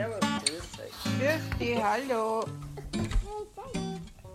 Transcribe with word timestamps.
Servus, 0.00 0.20
grüß 0.46 0.68
euch. 0.80 0.96
Grüß 1.20 1.58
dich, 1.58 1.76
hallo. 1.76 2.46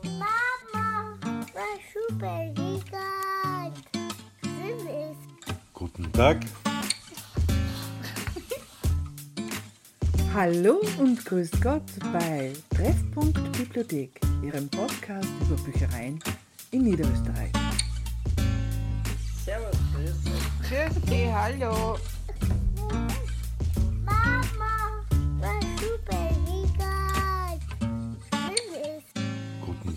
Mama, 0.03 1.17
was 1.23 1.81
super 1.91 2.45
liegert. 2.55 3.73
Süß. 4.43 5.17
Guten 5.73 6.13
Tag. 6.13 6.41
Hallo 10.35 10.81
und 10.99 11.25
grüß 11.25 11.49
Gott 11.63 11.81
bei 12.13 12.53
Treffpunkt 12.75 13.51
Bibliothek, 13.53 14.21
Ihrem 14.43 14.69
Podcast 14.69 15.29
über 15.41 15.59
Büchereien 15.63 16.19
in 16.69 16.83
Niederösterreich. 16.83 17.51
Servus, 19.43 19.77
grüß 19.95 20.11
euch. 20.27 20.69
Grüß 20.69 21.01
dich, 21.09 21.31
hallo. 21.33 21.97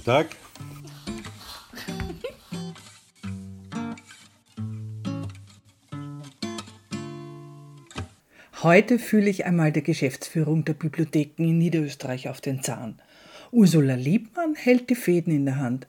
Tag. 0.08 0.28
Heute 8.62 8.98
fühle 8.98 9.28
ich 9.28 9.44
einmal 9.44 9.70
der 9.70 9.82
Geschäftsführung 9.82 10.64
der 10.64 10.72
Bibliotheken 10.72 11.44
in 11.44 11.58
Niederösterreich 11.58 12.30
auf 12.30 12.40
den 12.40 12.62
Zahn. 12.62 13.02
Ursula 13.52 13.96
Liebmann 13.96 14.54
hält 14.54 14.88
die 14.88 14.94
Fäden 14.94 15.30
in 15.30 15.44
der 15.44 15.58
Hand. 15.58 15.88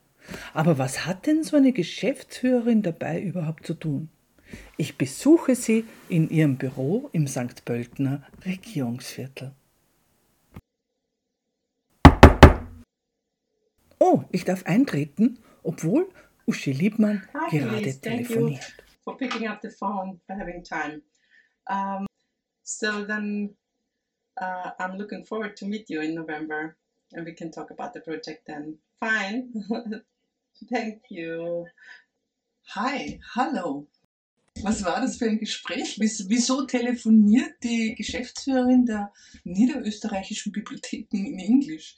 Aber 0.53 0.77
was 0.77 1.05
hat 1.05 1.25
denn 1.25 1.45
so 1.45 1.55
eine 1.55 1.71
Geschäftsführerin 1.71 2.81
dabei 2.81 3.21
überhaupt 3.21 3.65
zu 3.65 3.73
tun? 3.73 4.09
Ich 4.75 4.97
besuche 4.97 5.55
sie 5.55 5.85
in 6.09 6.29
ihrem 6.29 6.57
Büro 6.57 7.09
im 7.13 7.25
St. 7.25 7.63
Pöltener 7.63 8.23
Regierungsviertel. 8.45 9.53
Oh, 13.99 14.23
ich 14.31 14.45
darf 14.45 14.65
eintreten, 14.65 15.39
obwohl 15.63 16.09
Uschi 16.45 16.71
Liebmann 16.71 17.27
Hi, 17.33 17.57
gerade 17.57 17.77
Elise. 17.77 17.99
Thank 18.01 18.29
you 18.29 18.35
telefoniert. 18.35 18.73
for 19.03 19.17
picking 19.17 19.47
up 19.47 19.59
the 19.61 19.69
phone, 19.69 20.19
for 20.25 20.35
having 20.35 20.63
time. 20.63 21.01
Um, 21.67 22.05
so 22.63 23.03
then 23.05 23.55
uh, 24.41 24.71
I'm 24.79 24.97
looking 24.97 25.25
forward 25.25 25.55
to 25.57 25.65
meet 25.65 25.89
you 25.89 26.01
in 26.01 26.15
November 26.15 26.75
and 27.13 27.25
we 27.25 27.33
can 27.33 27.51
talk 27.51 27.71
about 27.71 27.93
the 27.93 27.99
project 28.01 28.45
then. 28.47 28.77
Fine. 28.99 29.51
Thank 30.69 31.01
you. 31.09 31.65
Hi, 32.75 33.19
hallo. 33.35 33.87
Was 34.61 34.83
war 34.83 34.99
das 35.01 35.17
für 35.17 35.25
ein 35.25 35.39
Gespräch? 35.39 35.97
Wies- 35.99 36.25
Wieso 36.27 36.65
telefoniert 36.65 37.55
die 37.63 37.95
Geschäftsführerin 37.95 38.85
der 38.85 39.11
niederösterreichischen 39.43 40.51
Bibliotheken 40.51 41.25
in 41.25 41.39
Englisch? 41.39 41.95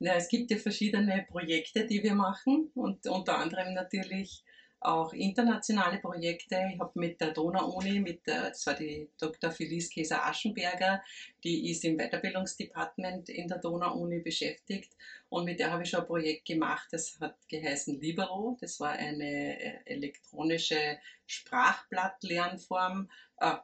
Ja, 0.00 0.14
es 0.14 0.28
gibt 0.28 0.50
ja 0.50 0.58
verschiedene 0.58 1.26
Projekte, 1.28 1.86
die 1.86 2.02
wir 2.02 2.14
machen 2.14 2.70
und 2.74 3.06
unter 3.06 3.38
anderem 3.38 3.74
natürlich 3.74 4.44
auch 4.80 5.12
internationale 5.12 5.98
Projekte. 5.98 6.70
Ich 6.72 6.78
habe 6.78 6.92
mit 6.94 7.20
der 7.20 7.32
Donau-Uni, 7.32 8.00
mit 8.00 8.26
der, 8.26 8.50
das 8.50 8.64
war 8.66 8.74
die 8.74 9.08
Dr. 9.18 9.50
Felice 9.50 9.90
Käser-Aschenberger, 9.90 11.02
die 11.42 11.70
ist 11.70 11.84
im 11.84 11.96
Weiterbildungsdepartement 11.96 13.28
in 13.28 13.48
der 13.48 13.58
Donau-Uni 13.58 14.20
beschäftigt 14.20 14.96
und 15.28 15.44
mit 15.44 15.58
der 15.58 15.72
habe 15.72 15.82
ich 15.82 15.90
schon 15.90 16.00
ein 16.00 16.06
Projekt 16.06 16.46
gemacht, 16.46 16.88
das 16.92 17.18
hat 17.20 17.36
geheißen 17.48 18.00
Libero. 18.00 18.56
Das 18.60 18.80
war 18.80 18.92
eine 18.92 19.60
äh, 19.60 19.80
elektronische 19.84 20.98
Sprachblattlernform, 21.26 23.10
äh, 23.38 23.56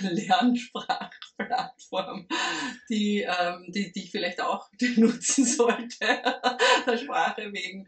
Lernsprachplattform, 0.00 2.26
die, 2.88 3.20
ähm, 3.22 3.64
die, 3.68 3.92
die 3.92 4.04
ich 4.04 4.10
vielleicht 4.10 4.40
auch 4.40 4.70
nutzen 4.96 5.44
sollte, 5.44 6.22
der 6.86 6.98
Sprache 6.98 7.52
wegen 7.52 7.84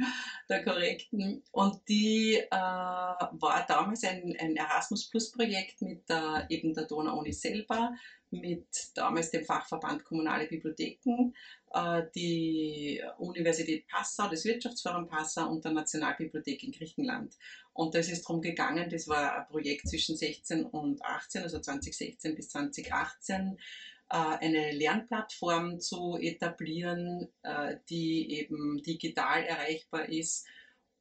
der 0.48 0.64
korrekten. 0.64 1.42
Und 1.52 1.80
die 1.88 2.34
äh, 2.34 2.50
war 2.50 3.64
damals 3.66 4.04
ein, 4.04 4.36
ein 4.38 4.54
Erasmus 4.56 5.08
Plus 5.08 5.32
Projekt 5.32 5.80
mit 5.82 6.08
der, 6.08 6.46
eben 6.48 6.74
der 6.74 6.86
Donau-Uni 6.86 7.32
selber, 7.32 7.92
mit 8.30 8.66
damals 8.94 9.30
dem 9.30 9.44
Fachverband 9.44 10.04
Kommunale 10.04 10.46
Bibliotheken, 10.46 11.32
äh, 11.72 12.02
die 12.14 13.02
Universität 13.18 13.86
Passau, 13.88 14.28
das 14.28 14.44
Wirtschaftsforum 14.44 15.08
Passau 15.08 15.48
und 15.48 15.64
der 15.64 15.72
Nationalbibliothek 15.72 16.62
in 16.62 16.72
Griechenland. 16.72 17.36
Und 17.72 17.94
das 17.94 18.08
ist 18.08 18.24
darum 18.24 18.42
gegangen, 18.42 18.90
das 18.90 19.08
war 19.08 19.38
ein 19.38 19.46
Projekt 19.48 19.88
zwischen 19.88 20.16
16 20.16 20.66
und 20.66 21.02
18, 21.02 21.42
also 21.42 21.58
2016 21.60 22.34
bis 22.34 22.48
2018, 22.50 23.58
äh, 24.10 24.16
eine 24.16 24.72
Lernplattform 24.72 25.80
zu 25.80 26.16
etablieren, 26.16 27.28
äh, 27.42 27.76
die 27.88 28.38
eben 28.38 28.82
digital 28.82 29.44
erreichbar 29.44 30.08
ist 30.08 30.46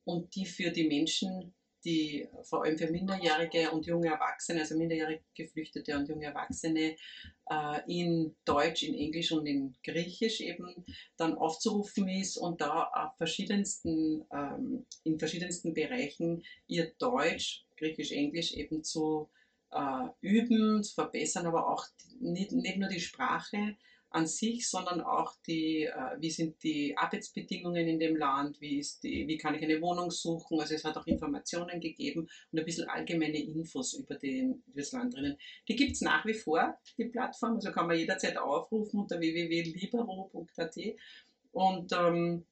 und 0.03 0.35
die 0.35 0.45
für 0.45 0.71
die 0.71 0.87
Menschen, 0.87 1.53
die 1.85 2.27
vor 2.43 2.63
allem 2.63 2.77
für 2.77 2.89
Minderjährige 2.89 3.71
und 3.71 3.85
junge 3.85 4.07
Erwachsene, 4.07 4.61
also 4.61 4.77
minderjährige 4.77 5.23
Geflüchtete 5.35 5.95
und 5.95 6.09
junge 6.09 6.25
Erwachsene, 6.25 6.95
äh, 7.49 7.79
in 7.87 8.35
Deutsch, 8.45 8.83
in 8.83 8.95
Englisch 8.95 9.31
und 9.31 9.45
in 9.45 9.75
Griechisch 9.83 10.41
eben 10.41 10.85
dann 11.17 11.35
aufzurufen 11.35 12.09
ist 12.09 12.37
und 12.37 12.61
da 12.61 13.13
verschiedensten, 13.17 14.25
ähm, 14.33 14.85
in 15.03 15.19
verschiedensten 15.19 15.73
Bereichen 15.73 16.43
ihr 16.67 16.91
Deutsch, 16.97 17.65
Griechisch, 17.77 18.11
Englisch 18.11 18.53
eben 18.53 18.83
zu 18.83 19.29
äh, 19.71 20.07
üben, 20.21 20.83
zu 20.83 20.93
verbessern, 20.95 21.45
aber 21.45 21.69
auch 21.69 21.85
nicht, 22.19 22.51
nicht 22.51 22.77
nur 22.77 22.89
die 22.89 22.99
Sprache 22.99 23.75
an 24.09 24.25
sich, 24.25 24.69
sondern 24.69 25.01
auch 25.01 25.35
die, 25.47 25.83
äh, 25.83 25.93
wie 26.19 26.31
sind 26.31 26.63
die 26.63 26.97
Arbeitsbedingungen 26.97 27.87
in 27.87 27.99
dem 27.99 28.15
Land, 28.15 28.59
wie, 28.61 28.79
ist 28.79 29.03
die, 29.03 29.27
wie 29.27 29.37
kann 29.37 29.55
ich 29.55 29.61
eine 29.63 29.81
Wohnung 29.81 30.11
suchen. 30.11 30.59
Also 30.59 30.75
es 30.75 30.83
hat 30.85 30.97
auch 30.97 31.05
Informationen 31.07 31.79
gegeben 31.79 32.29
und 32.51 32.59
ein 32.59 32.65
bisschen 32.65 32.87
allgemeine 32.89 33.37
Infos 33.39 33.93
über, 33.93 34.15
den, 34.15 34.63
über 34.67 34.81
das 34.81 34.91
Land 34.93 35.15
drinnen. 35.15 35.37
Die 35.67 35.75
gibt 35.75 35.91
es 35.93 36.01
nach 36.01 36.25
wie 36.25 36.33
vor, 36.33 36.77
die 36.97 37.05
Plattform, 37.05 37.55
also 37.55 37.71
kann 37.71 37.87
man 37.87 37.97
jederzeit 37.97 38.37
aufrufen 38.37 39.01
unter 39.01 39.19
www.libero.at 39.19 40.77
und 41.51 41.91
ähm, 41.93 42.45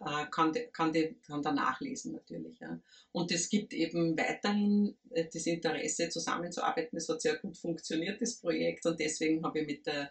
äh, 0.00 0.26
kann, 0.30 0.52
de- 0.52 0.68
kann, 0.72 0.92
kann 1.26 1.42
da 1.42 1.52
nachlesen 1.52 2.12
natürlich. 2.12 2.58
Ja. 2.60 2.78
Und 3.12 3.30
es 3.32 3.48
gibt 3.48 3.72
eben 3.72 4.18
weiterhin 4.18 4.96
äh, 5.10 5.26
das 5.32 5.46
Interesse, 5.46 6.08
zusammenzuarbeiten. 6.08 6.96
Es 6.96 7.08
hat 7.08 7.20
sehr 7.22 7.36
gut 7.36 7.56
funktioniert, 7.56 8.20
das 8.20 8.36
Projekt, 8.36 8.86
und 8.86 8.98
deswegen 9.00 9.44
habe 9.44 9.60
ich 9.60 9.66
mit 9.66 9.86
der 9.86 10.10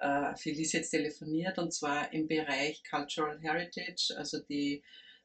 äh, 0.00 0.34
Felice 0.36 0.78
jetzt 0.78 0.90
telefoniert, 0.90 1.58
und 1.58 1.72
zwar 1.72 2.12
im 2.12 2.26
Bereich 2.26 2.82
Cultural 2.88 3.40
Heritage, 3.40 4.14
also 4.16 4.40
die, 4.40 4.82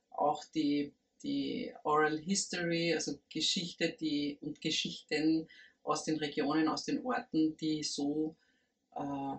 auch 0.10 0.44
die, 0.56 0.94
die 1.24 1.74
Oral 1.84 2.18
History, 2.20 2.94
also 2.94 3.20
Geschichte 3.32 3.96
die, 4.00 4.38
und 4.42 4.62
Geschichten 4.62 5.48
aus 5.84 6.04
den 6.04 6.18
Regionen, 6.18 6.68
aus 6.68 6.86
den 6.86 7.06
Orten, 7.06 7.58
die 7.58 7.84
so 7.84 8.36
äh, 8.96 9.36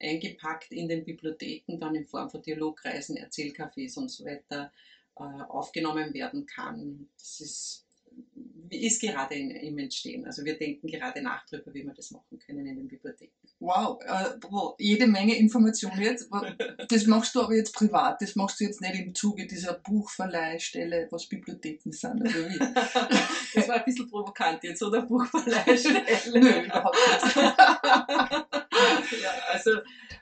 eingepackt 0.00 0.70
in 0.72 0.88
den 0.88 1.04
Bibliotheken, 1.04 1.78
dann 1.78 1.94
in 1.94 2.06
Form 2.06 2.30
von 2.30 2.42
Dialogreisen, 2.42 3.16
Erzählcafés 3.16 3.98
und 3.98 4.08
so 4.08 4.24
weiter 4.24 4.72
äh, 5.16 5.22
aufgenommen 5.22 6.12
werden 6.14 6.46
kann. 6.46 7.08
Das 7.18 7.40
ist, 7.40 7.83
ist 8.70 9.00
gerade 9.00 9.34
in, 9.34 9.50
im 9.50 9.78
Entstehen. 9.78 10.24
Also 10.26 10.44
wir 10.44 10.58
denken 10.58 10.86
gerade 10.86 11.22
nach 11.22 11.44
darüber, 11.50 11.72
wie 11.74 11.84
wir 11.84 11.94
das 11.94 12.10
machen 12.10 12.38
können 12.38 12.66
in 12.66 12.76
den 12.76 12.88
Bibliotheken. 12.88 13.32
Wow, 13.60 14.00
äh, 14.04 14.36
wow, 14.50 14.74
jede 14.78 15.06
Menge 15.06 15.36
Informationen 15.36 16.00
jetzt. 16.00 16.28
Das 16.88 17.06
machst 17.06 17.34
du 17.34 17.40
aber 17.40 17.54
jetzt 17.54 17.74
privat. 17.74 18.20
Das 18.20 18.36
machst 18.36 18.60
du 18.60 18.64
jetzt 18.64 18.80
nicht 18.80 18.94
im 18.94 19.14
Zuge 19.14 19.46
dieser 19.46 19.74
Buchverleihstelle, 19.74 21.08
was 21.10 21.28
Bibliotheken 21.28 21.92
sind, 21.92 22.20
oder 22.20 22.30
wie? 22.30 22.58
Das 23.54 23.68
war 23.68 23.76
ein 23.76 23.84
bisschen 23.84 24.10
provokant 24.10 24.62
jetzt, 24.62 24.82
oder? 24.82 25.02
Buchverleihstelle. 25.06 26.04
Nö, 26.34 26.64
überhaupt 26.64 26.96
nicht. 26.96 27.36
ja, 27.36 29.30
also 29.50 29.70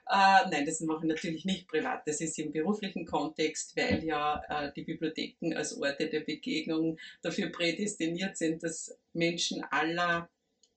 äh, 0.09 0.49
nein, 0.51 0.67
das 0.67 0.81
mache 0.81 1.05
ich 1.05 1.09
natürlich 1.09 1.45
nicht 1.45 1.69
privat. 1.69 2.07
Das 2.07 2.21
ist 2.21 2.39
im 2.39 2.53
beruflichen 2.53 3.07
Kontext, 3.07 3.77
weil 3.77 4.03
ja 4.05 4.43
äh, 4.49 4.73
die 4.75 4.83
Bibliotheken 4.83 5.55
als 5.55 5.81
Orte 5.81 6.09
der 6.09 6.21
Begegnung 6.21 6.99
dafür 7.23 7.51
prädestiniert 7.51 8.37
sind, 8.37 8.63
dass 8.63 8.99
Menschen 9.13 9.63
aller 9.71 10.29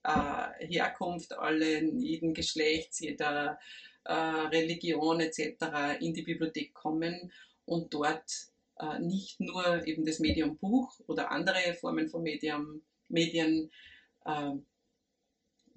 äh, 0.03 0.67
Herkunft, 0.67 1.33
allen, 1.33 1.99
jeden 1.99 2.33
Geschlechts, 2.33 2.99
jeder 2.99 3.59
äh, 4.03 4.13
Religion 4.13 5.19
etc. 5.19 5.99
in 5.99 6.13
die 6.13 6.21
Bibliothek 6.21 6.73
kommen 6.73 7.31
und 7.65 7.93
dort 7.93 8.31
äh, 8.79 8.99
nicht 8.99 9.39
nur 9.39 9.85
eben 9.87 10.05
das 10.05 10.19
Medium 10.19 10.57
Buch 10.57 10.99
oder 11.07 11.31
andere 11.31 11.73
Formen 11.73 12.09
von 12.09 12.21
Medium, 12.21 12.83
Medien 13.07 13.71
äh, 14.25 14.51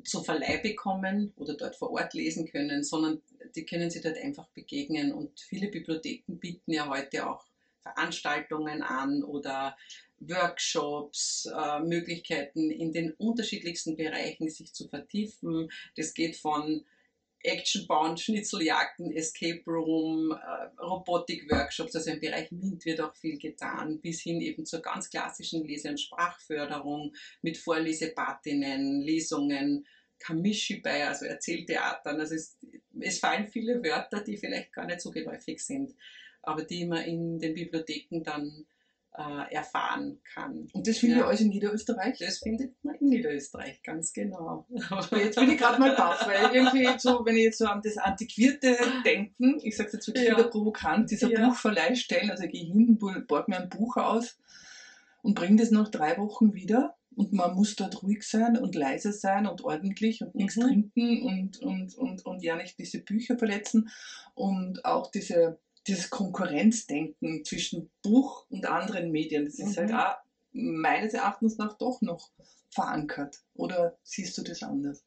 zu 0.04 0.22
Verleih 0.22 0.58
bekommen 0.58 1.32
oder 1.36 1.54
dort 1.54 1.76
vor 1.76 1.90
Ort 1.90 2.14
lesen 2.14 2.50
können, 2.50 2.84
sondern 2.84 3.20
die 3.56 3.64
können 3.64 3.90
sich 3.90 4.02
dort 4.02 4.18
einfach 4.18 4.48
begegnen. 4.48 5.12
Und 5.12 5.40
viele 5.40 5.68
Bibliotheken 5.68 6.38
bieten 6.38 6.72
ja 6.72 6.88
heute 6.88 7.28
auch 7.28 7.44
Veranstaltungen 7.80 8.82
an 8.82 9.22
oder 9.22 9.76
Workshops, 10.20 11.48
äh, 11.54 11.80
Möglichkeiten 11.80 12.70
in 12.70 12.92
den 12.92 13.12
unterschiedlichsten 13.12 13.96
Bereichen 13.96 14.50
sich 14.50 14.72
zu 14.72 14.88
vertiefen. 14.88 15.70
Das 15.96 16.14
geht 16.14 16.36
von 16.36 16.84
Actionbauen, 17.42 18.16
Schnitzeljagden, 18.16 19.12
Escape 19.12 19.62
Room, 19.66 20.32
äh, 20.32 20.80
Robotik-Workshops, 20.80 21.94
also 21.94 22.10
im 22.10 22.20
Bereich 22.20 22.50
MINT 22.50 22.84
wird 22.84 23.00
auch 23.00 23.14
viel 23.14 23.38
getan, 23.38 24.00
bis 24.00 24.22
hin 24.22 24.40
eben 24.40 24.66
zur 24.66 24.80
ganz 24.80 25.08
klassischen 25.08 25.64
Lese- 25.64 25.90
und 25.90 26.00
Sprachförderung 26.00 27.14
mit 27.42 27.56
Vorlesepatinnen, 27.56 29.02
Lesungen, 29.02 29.86
Kamishi 30.18 30.80
bei, 30.80 31.06
also 31.06 31.26
Erzähltheatern. 31.26 32.20
Also 32.20 32.34
es, 32.34 32.58
es 33.00 33.20
fallen 33.20 33.46
viele 33.46 33.82
Wörter, 33.84 34.20
die 34.22 34.36
vielleicht 34.36 34.72
gar 34.72 34.86
nicht 34.86 35.00
so 35.00 35.10
geläufig 35.10 35.60
sind, 35.60 35.94
aber 36.42 36.64
die 36.64 36.86
man 36.86 37.04
in 37.04 37.38
den 37.38 37.54
Bibliotheken 37.54 38.22
dann 38.24 38.66
äh, 39.16 39.54
erfahren 39.54 40.20
kann. 40.34 40.68
Und 40.72 40.86
das 40.86 40.98
findet 40.98 41.18
Ja. 41.18 41.24
ihr 41.24 41.28
alles 41.28 41.40
in 41.40 41.48
Niederösterreich? 41.48 42.18
Das 42.18 42.38
findet 42.38 42.74
man 42.84 42.94
in 42.96 43.08
Niederösterreich, 43.08 43.82
ganz 43.82 44.12
genau. 44.12 44.66
Jetzt 45.12 45.36
bin 45.36 45.50
ich 45.50 45.58
gerade 45.58 45.80
mal 45.80 45.94
baff, 45.96 46.26
weil 46.26 46.54
irgendwie 46.54 46.88
so, 46.98 47.24
wenn 47.24 47.36
ich 47.36 47.44
jetzt 47.44 47.58
so 47.58 47.66
an 47.66 47.80
das 47.82 47.96
antiquierte 47.96 48.76
Denken, 49.04 49.58
ich 49.62 49.76
sage 49.76 49.90
jetzt 49.94 50.06
wirklich 50.06 50.26
Ja. 50.28 50.36
wieder 50.36 50.48
provokant, 50.48 51.10
dieser 51.10 51.28
Ja. 51.30 51.46
Buchverleih 51.48 51.94
stellen, 51.96 52.30
also 52.30 52.44
ich 52.44 52.52
gehe 52.52 52.64
hin, 52.66 52.98
borg 53.26 53.48
mir 53.48 53.60
ein 53.60 53.68
Buch 53.68 53.96
aus 53.96 54.38
und 55.22 55.34
bringe 55.34 55.56
das 55.56 55.70
nach 55.70 55.88
drei 55.88 56.16
Wochen 56.18 56.54
wieder 56.54 56.94
und 57.16 57.32
man 57.32 57.54
muss 57.54 57.74
dort 57.74 58.02
ruhig 58.04 58.22
sein 58.22 58.56
und 58.56 58.76
leise 58.76 59.12
sein 59.12 59.46
und 59.48 59.62
ordentlich 59.64 60.22
und 60.22 60.36
nichts 60.36 60.56
Mhm. 60.56 60.60
trinken 60.62 61.22
und, 61.22 61.58
und, 61.60 61.94
und, 61.96 62.24
und 62.24 62.42
ja 62.44 62.54
nicht 62.54 62.78
diese 62.78 63.00
Bücher 63.00 63.36
verletzen 63.36 63.88
und 64.34 64.84
auch 64.84 65.10
diese, 65.10 65.58
dieses 65.88 66.10
Konkurrenzdenken 66.10 67.44
zwischen 67.44 67.90
Buch 68.02 68.46
und 68.50 68.66
anderen 68.66 69.10
Medien, 69.10 69.46
das 69.46 69.58
ist 69.58 69.76
Mhm. 69.76 69.80
halt 69.80 69.92
auch 69.94 70.16
meines 70.52 71.14
Erachtens 71.14 71.58
nach 71.58 71.76
doch 71.78 72.00
noch 72.02 72.30
verankert. 72.70 73.42
Oder 73.54 73.96
siehst 74.02 74.36
du 74.38 74.42
das 74.42 74.62
anders? 74.62 75.02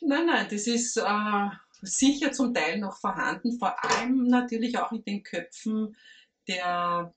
Nein, 0.00 0.26
nein, 0.26 0.46
das 0.50 0.66
ist 0.66 0.96
äh, 0.96 1.48
sicher 1.82 2.32
zum 2.32 2.52
Teil 2.52 2.78
noch 2.78 2.96
vorhanden, 2.98 3.58
vor 3.58 3.74
allem 3.84 4.26
natürlich 4.26 4.78
auch 4.78 4.90
in 4.92 5.04
den 5.04 5.22
Köpfen 5.22 5.96
der 6.48 7.12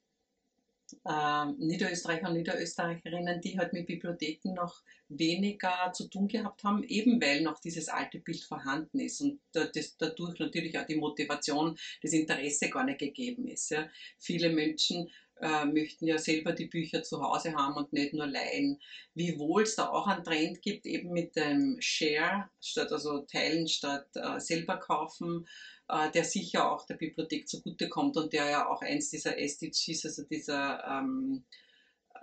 äh, 1.03 1.45
Niederösterreicher 1.57 2.29
und 2.29 2.37
Niederösterreicherinnen, 2.37 3.41
die 3.41 3.57
halt 3.57 3.73
mit 3.73 3.87
Bibliotheken 3.87 4.53
noch 4.53 4.81
weniger 5.07 5.91
zu 5.93 6.07
tun 6.09 6.27
gehabt 6.27 6.63
haben, 6.63 6.83
eben 6.83 7.21
weil 7.21 7.41
noch 7.41 7.59
dieses 7.59 7.89
alte 7.89 8.19
Bild 8.19 8.43
vorhanden 8.43 8.99
ist 8.99 9.21
und 9.21 9.39
da, 9.51 9.65
das, 9.65 9.97
dadurch 9.97 10.39
natürlich 10.39 10.77
auch 10.77 10.85
die 10.85 10.95
Motivation, 10.95 11.77
das 12.01 12.13
Interesse 12.13 12.69
gar 12.69 12.85
nicht 12.85 12.99
gegeben 12.99 13.47
ist. 13.47 13.69
Ja. 13.69 13.87
Viele 14.17 14.49
Menschen 14.49 15.09
äh, 15.41 15.65
möchten 15.65 16.07
ja 16.07 16.17
selber 16.17 16.53
die 16.53 16.67
Bücher 16.67 17.03
zu 17.03 17.21
Hause 17.21 17.53
haben 17.53 17.75
und 17.75 17.93
nicht 17.93 18.13
nur 18.13 18.27
leihen. 18.27 18.79
Wiewohl 19.13 19.63
es 19.63 19.75
da 19.75 19.89
auch 19.89 20.07
einen 20.07 20.23
Trend 20.23 20.61
gibt, 20.61 20.85
eben 20.85 21.11
mit 21.11 21.35
dem 21.35 21.77
Share, 21.79 22.49
statt 22.61 22.91
also 22.91 23.19
teilen 23.19 23.67
statt 23.67 24.07
äh, 24.15 24.39
selber 24.39 24.77
kaufen, 24.77 25.47
äh, 25.89 26.09
der 26.11 26.23
sicher 26.23 26.71
auch 26.71 26.85
der 26.85 26.95
Bibliothek 26.95 27.47
zugutekommt 27.47 28.17
und 28.17 28.33
der 28.33 28.49
ja 28.49 28.69
auch 28.69 28.81
eins 28.81 29.09
dieser 29.09 29.37
SDGs, 29.37 30.05
also 30.05 30.23
dieser 30.23 30.83
ähm, 30.87 31.43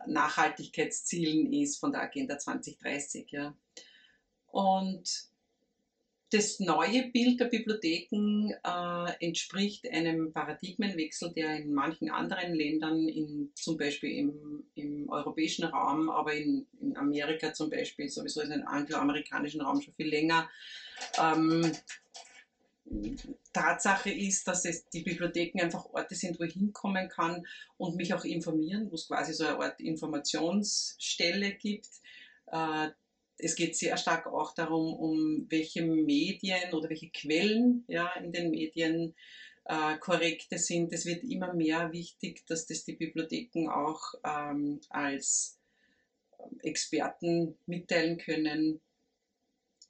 Nachhaltigkeitszielen 0.06 1.52
ist 1.52 1.78
von 1.78 1.92
der 1.92 2.02
Agenda 2.02 2.38
2030. 2.38 3.30
Ja. 3.30 3.54
Und 4.46 5.31
das 6.32 6.60
neue 6.60 7.10
Bild 7.10 7.38
der 7.40 7.44
Bibliotheken 7.46 8.54
äh, 8.64 9.26
entspricht 9.26 9.86
einem 9.90 10.32
Paradigmenwechsel, 10.32 11.32
der 11.34 11.56
in 11.56 11.74
manchen 11.74 12.10
anderen 12.10 12.54
Ländern, 12.54 13.06
in, 13.06 13.50
zum 13.54 13.76
Beispiel 13.76 14.12
im, 14.12 14.64
im 14.74 15.10
europäischen 15.10 15.64
Raum, 15.64 16.08
aber 16.08 16.32
in, 16.32 16.66
in 16.80 16.96
Amerika 16.96 17.52
zum 17.52 17.68
Beispiel, 17.68 18.08
sowieso 18.08 18.40
in 18.40 18.50
den 18.50 18.66
angloamerikanischen 18.66 19.60
Raum 19.60 19.82
schon 19.82 19.94
viel 19.94 20.08
länger, 20.08 20.48
ähm, 21.18 21.70
Tatsache 23.52 24.10
ist, 24.10 24.48
dass 24.48 24.64
es 24.64 24.88
die 24.88 25.02
Bibliotheken 25.02 25.60
einfach 25.60 25.86
Orte 25.86 26.14
sind, 26.14 26.38
wo 26.40 26.44
ich 26.44 26.54
hinkommen 26.54 27.08
kann 27.08 27.46
und 27.76 27.96
mich 27.96 28.14
auch 28.14 28.24
informieren, 28.24 28.90
wo 28.90 28.94
es 28.94 29.06
quasi 29.06 29.34
so 29.34 29.44
eine 29.44 29.58
Art 29.58 29.80
Informationsstelle 29.80 31.52
gibt. 31.52 31.88
Äh, 32.46 32.88
es 33.42 33.56
geht 33.56 33.76
sehr 33.76 33.96
stark 33.96 34.26
auch 34.26 34.54
darum, 34.54 34.94
um 34.94 35.46
welche 35.50 35.82
Medien 35.82 36.72
oder 36.72 36.88
welche 36.88 37.10
Quellen 37.10 37.84
ja, 37.88 38.12
in 38.14 38.32
den 38.32 38.50
Medien 38.50 39.14
äh, 39.64 39.96
korrekte 39.98 40.58
sind. 40.58 40.92
Es 40.92 41.06
wird 41.06 41.24
immer 41.24 41.52
mehr 41.52 41.92
wichtig, 41.92 42.46
dass 42.46 42.66
das 42.66 42.84
die 42.84 42.94
Bibliotheken 42.94 43.68
auch 43.68 44.00
ähm, 44.24 44.80
als 44.90 45.58
Experten 46.62 47.56
mitteilen 47.66 48.18
können. 48.18 48.80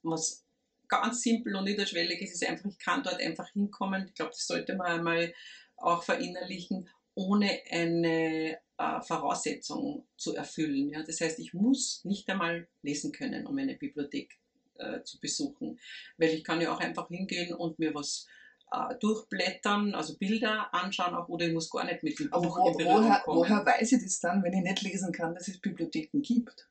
Was 0.02 0.44
ganz 0.88 1.22
simpel 1.22 1.54
und 1.56 1.64
niederschwellig 1.64 2.20
ist, 2.22 2.34
ist 2.34 2.48
einfach, 2.48 2.66
ich 2.66 2.78
kann 2.78 3.02
dort 3.02 3.20
einfach 3.20 3.48
hinkommen. 3.52 4.06
Ich 4.08 4.14
glaube, 4.14 4.32
das 4.32 4.46
sollte 4.46 4.74
man 4.76 4.98
einmal 4.98 5.34
auch 5.76 6.02
verinnerlichen, 6.02 6.88
ohne 7.14 7.60
eine 7.70 8.58
äh, 8.78 9.00
Voraussetzung 9.02 10.06
zu 10.16 10.34
erfüllen. 10.34 10.90
Ja? 10.90 11.02
Das 11.02 11.20
heißt, 11.20 11.38
ich 11.38 11.54
muss 11.54 12.04
nicht 12.04 12.28
einmal 12.28 12.68
lesen 12.82 13.12
können, 13.12 13.46
um 13.46 13.58
eine 13.58 13.74
Bibliothek 13.74 14.38
äh, 14.78 15.02
zu 15.02 15.20
besuchen, 15.20 15.78
weil 16.16 16.30
ich 16.30 16.44
kann 16.44 16.60
ja 16.60 16.72
auch 16.74 16.80
einfach 16.80 17.08
hingehen 17.08 17.54
und 17.54 17.78
mir 17.78 17.94
was 17.94 18.26
äh, 18.72 18.94
durchblättern, 18.98 19.94
also 19.94 20.16
Bilder 20.16 20.72
anschauen, 20.72 21.14
auch, 21.14 21.28
oder 21.28 21.46
ich 21.46 21.52
muss 21.52 21.70
gar 21.70 21.84
nicht 21.84 22.02
mit 22.02 22.18
dem 22.18 22.30
Buch 22.30 22.58
wo, 22.58 22.68
in 22.70 22.76
Berührung 22.76 23.04
woher, 23.04 23.20
kommen. 23.20 23.38
woher 23.38 23.66
weiß 23.66 23.92
ich 23.92 24.02
das 24.02 24.20
dann, 24.20 24.42
wenn 24.42 24.54
ich 24.54 24.62
nicht 24.62 24.82
lesen 24.82 25.12
kann, 25.12 25.34
dass 25.34 25.48
es 25.48 25.58
Bibliotheken 25.58 26.22
gibt? 26.22 26.68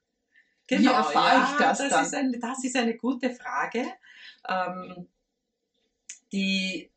Genau, 0.67 0.91
Wie 0.91 0.95
erfahre 0.95 1.39
ja, 1.39 1.49
ich 1.51 1.57
das 1.57 1.77
dann? 1.77 2.05
Ist 2.05 2.15
eine, 2.15 2.39
das 2.39 2.63
ist 2.63 2.75
eine 2.75 2.95
gute 2.95 3.29
Frage. 3.29 3.85
Ähm, 4.47 5.07
die, 6.31 6.89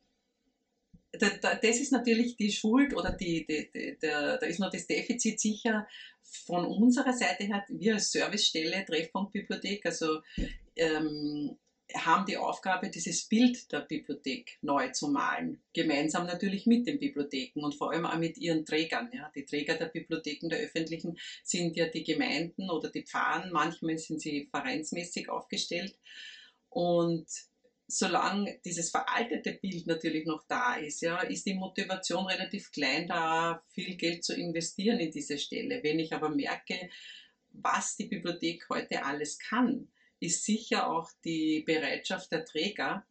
das 1.18 1.80
ist 1.80 1.92
natürlich 1.92 2.36
die 2.36 2.52
Schuld 2.52 2.94
oder 2.94 3.12
die, 3.12 3.46
die, 3.46 3.70
die, 3.72 3.98
der, 4.00 4.38
da 4.38 4.46
ist 4.46 4.60
noch 4.60 4.70
das 4.70 4.86
Defizit 4.86 5.40
sicher 5.40 5.86
von 6.22 6.64
unserer 6.64 7.12
Seite 7.12 7.44
her. 7.44 7.64
Wir 7.68 7.94
als 7.94 8.10
Servicestelle, 8.10 8.84
Treffpunkt 8.84 9.32
Bibliothek, 9.32 9.86
also 9.86 10.20
ähm, 10.76 11.56
haben 11.94 12.26
die 12.26 12.36
Aufgabe, 12.36 12.88
dieses 12.88 13.24
Bild 13.28 13.70
der 13.70 13.80
Bibliothek 13.80 14.58
neu 14.62 14.90
zu 14.90 15.08
malen. 15.08 15.62
Gemeinsam 15.72 16.26
natürlich 16.26 16.66
mit 16.66 16.86
den 16.86 16.98
Bibliotheken 16.98 17.60
und 17.62 17.74
vor 17.74 17.92
allem 17.92 18.06
auch 18.06 18.16
mit 18.16 18.38
ihren 18.38 18.64
Trägern. 18.64 19.10
Ja. 19.12 19.30
Die 19.34 19.44
Träger 19.44 19.74
der 19.74 19.86
Bibliotheken, 19.86 20.48
der 20.48 20.60
öffentlichen, 20.60 21.18
sind 21.44 21.76
ja 21.76 21.86
die 21.86 22.02
Gemeinden 22.02 22.70
oder 22.70 22.90
die 22.90 23.04
Pfarren. 23.04 23.52
Manchmal 23.52 23.98
sind 23.98 24.20
sie 24.20 24.48
vereinsmäßig 24.50 25.28
aufgestellt. 25.28 25.96
Und 26.68 27.26
solange 27.86 28.60
dieses 28.64 28.90
veraltete 28.90 29.52
Bild 29.52 29.86
natürlich 29.86 30.26
noch 30.26 30.44
da 30.48 30.76
ist, 30.76 31.02
ja, 31.02 31.20
ist 31.20 31.46
die 31.46 31.54
Motivation 31.54 32.26
relativ 32.26 32.72
klein, 32.72 33.06
da 33.06 33.62
viel 33.68 33.96
Geld 33.96 34.24
zu 34.24 34.34
investieren 34.34 34.98
in 34.98 35.10
diese 35.10 35.38
Stelle. 35.38 35.82
Wenn 35.82 35.98
ich 35.98 36.12
aber 36.12 36.30
merke, 36.30 36.88
was 37.50 37.96
die 37.96 38.06
Bibliothek 38.06 38.66
heute 38.70 39.04
alles 39.04 39.38
kann, 39.38 39.88
ist 40.18 40.44
sicher 40.44 40.88
auch 40.88 41.10
die 41.24 41.60
Bereitschaft 41.60 42.32
der 42.32 42.44
Träger 42.44 43.06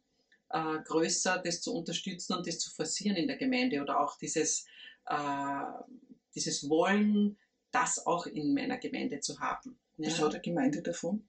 äh, 0.50 0.78
größer, 0.84 1.40
das 1.44 1.60
zu 1.60 1.74
unterstützen 1.74 2.34
und 2.34 2.46
das 2.46 2.58
zu 2.58 2.70
forcieren 2.70 3.16
in 3.16 3.28
der 3.28 3.36
Gemeinde 3.36 3.80
oder 3.80 4.00
auch 4.00 4.18
dieses, 4.18 4.66
äh, 5.06 5.64
dieses 6.34 6.68
Wollen, 6.68 7.36
das 7.70 8.04
auch 8.06 8.26
in 8.26 8.54
meiner 8.54 8.78
Gemeinde 8.78 9.20
zu 9.20 9.38
haben. 9.40 9.78
Was 9.96 10.18
Ja. 10.18 10.24
hat 10.24 10.34
eine 10.34 10.42
Gemeinde 10.42 10.82
davon? 10.82 11.26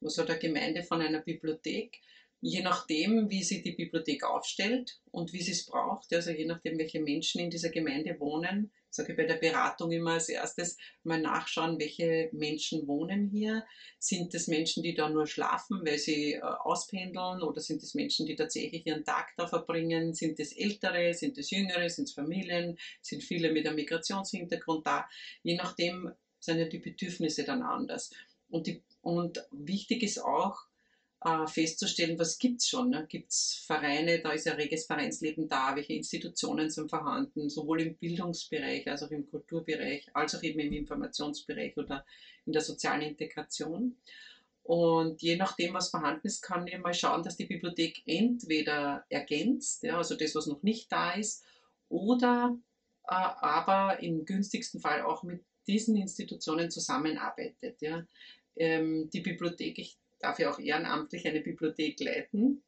Was 0.00 0.18
hat 0.18 0.30
eine 0.30 0.38
Gemeinde 0.38 0.82
von 0.82 1.00
einer 1.00 1.20
Bibliothek? 1.20 2.00
Je 2.40 2.62
nachdem, 2.62 3.30
wie 3.30 3.42
sie 3.42 3.62
die 3.62 3.72
Bibliothek 3.72 4.24
aufstellt 4.24 5.00
und 5.10 5.32
wie 5.32 5.42
sie 5.42 5.52
es 5.52 5.66
braucht, 5.66 6.12
also 6.12 6.30
je 6.30 6.44
nachdem, 6.44 6.78
welche 6.78 7.00
Menschen 7.00 7.40
in 7.40 7.50
dieser 7.50 7.70
Gemeinde 7.70 8.20
wohnen, 8.20 8.70
sage 8.96 9.12
ich 9.12 9.16
bei 9.16 9.24
der 9.24 9.36
Beratung 9.36 9.92
immer 9.92 10.12
als 10.12 10.28
erstes 10.28 10.76
mal 11.02 11.20
nachschauen, 11.20 11.78
welche 11.78 12.30
Menschen 12.32 12.86
wohnen 12.86 13.28
hier. 13.28 13.64
Sind 13.98 14.34
es 14.34 14.48
Menschen, 14.48 14.82
die 14.82 14.94
da 14.94 15.08
nur 15.08 15.26
schlafen, 15.26 15.84
weil 15.84 15.98
sie 15.98 16.34
äh, 16.34 16.40
auspendeln 16.40 17.42
oder 17.42 17.60
sind 17.60 17.82
es 17.82 17.94
Menschen, 17.94 18.26
die 18.26 18.36
tatsächlich 18.36 18.86
ihren 18.86 19.04
Tag 19.04 19.34
da 19.36 19.46
verbringen? 19.46 20.14
Sind 20.14 20.40
es 20.40 20.52
Ältere, 20.52 21.12
sind 21.14 21.36
es 21.38 21.50
Jüngere, 21.50 21.88
sind 21.90 22.04
es 22.04 22.12
Familien, 22.12 22.78
sind 23.02 23.22
viele 23.22 23.52
mit 23.52 23.66
einem 23.66 23.76
Migrationshintergrund 23.76 24.86
da? 24.86 25.08
Je 25.42 25.56
nachdem 25.56 26.12
sind 26.40 26.58
ja 26.58 26.64
die 26.64 26.78
Bedürfnisse 26.78 27.44
dann 27.44 27.62
anders. 27.62 28.10
Und, 28.48 28.66
die, 28.66 28.82
und 29.02 29.44
wichtig 29.50 30.02
ist 30.02 30.18
auch, 30.18 30.66
äh, 31.22 31.46
festzustellen, 31.46 32.18
was 32.18 32.38
gibt's 32.38 32.68
schon. 32.68 32.90
Ne? 32.90 33.06
Gibt 33.08 33.32
es 33.32 33.64
Vereine, 33.66 34.20
da 34.20 34.32
ist 34.32 34.46
ja 34.46 34.54
reges 34.54 34.86
Vereinsleben 34.86 35.48
da, 35.48 35.74
welche 35.74 35.94
Institutionen 35.94 36.70
sind 36.70 36.90
vorhanden, 36.90 37.48
sowohl 37.48 37.80
im 37.80 37.96
Bildungsbereich 37.96 38.88
als 38.88 39.02
auch 39.02 39.10
im 39.10 39.28
Kulturbereich, 39.28 40.08
als 40.14 40.34
auch 40.34 40.42
eben 40.42 40.60
im 40.60 40.72
Informationsbereich 40.72 41.76
oder 41.76 42.04
in 42.44 42.52
der 42.52 42.62
sozialen 42.62 43.02
Integration. 43.02 43.96
Und 44.62 45.22
je 45.22 45.36
nachdem, 45.36 45.74
was 45.74 45.90
vorhanden 45.90 46.26
ist, 46.26 46.42
kann 46.42 46.66
ich 46.66 46.76
mal 46.78 46.92
schauen, 46.92 47.22
dass 47.22 47.36
die 47.36 47.46
Bibliothek 47.46 48.02
entweder 48.04 49.04
ergänzt, 49.08 49.84
ja, 49.84 49.96
also 49.96 50.16
das, 50.16 50.34
was 50.34 50.46
noch 50.46 50.62
nicht 50.62 50.90
da 50.90 51.12
ist, 51.12 51.44
oder 51.88 52.58
aber 53.04 54.02
im 54.02 54.24
günstigsten 54.24 54.80
Fall 54.80 55.02
auch 55.02 55.22
mit 55.22 55.44
diesen 55.68 55.96
Institutionen 55.96 56.70
zusammenarbeitet. 56.70 57.80
Ja. 57.80 58.04
Ähm, 58.56 59.08
die 59.10 59.20
Bibliothek, 59.20 59.78
ich 59.78 59.96
darf 60.18 60.38
ja 60.38 60.50
auch 60.50 60.58
ehrenamtlich 60.58 61.26
eine 61.26 61.40
Bibliothek 61.40 62.00
leiten. 62.00 62.62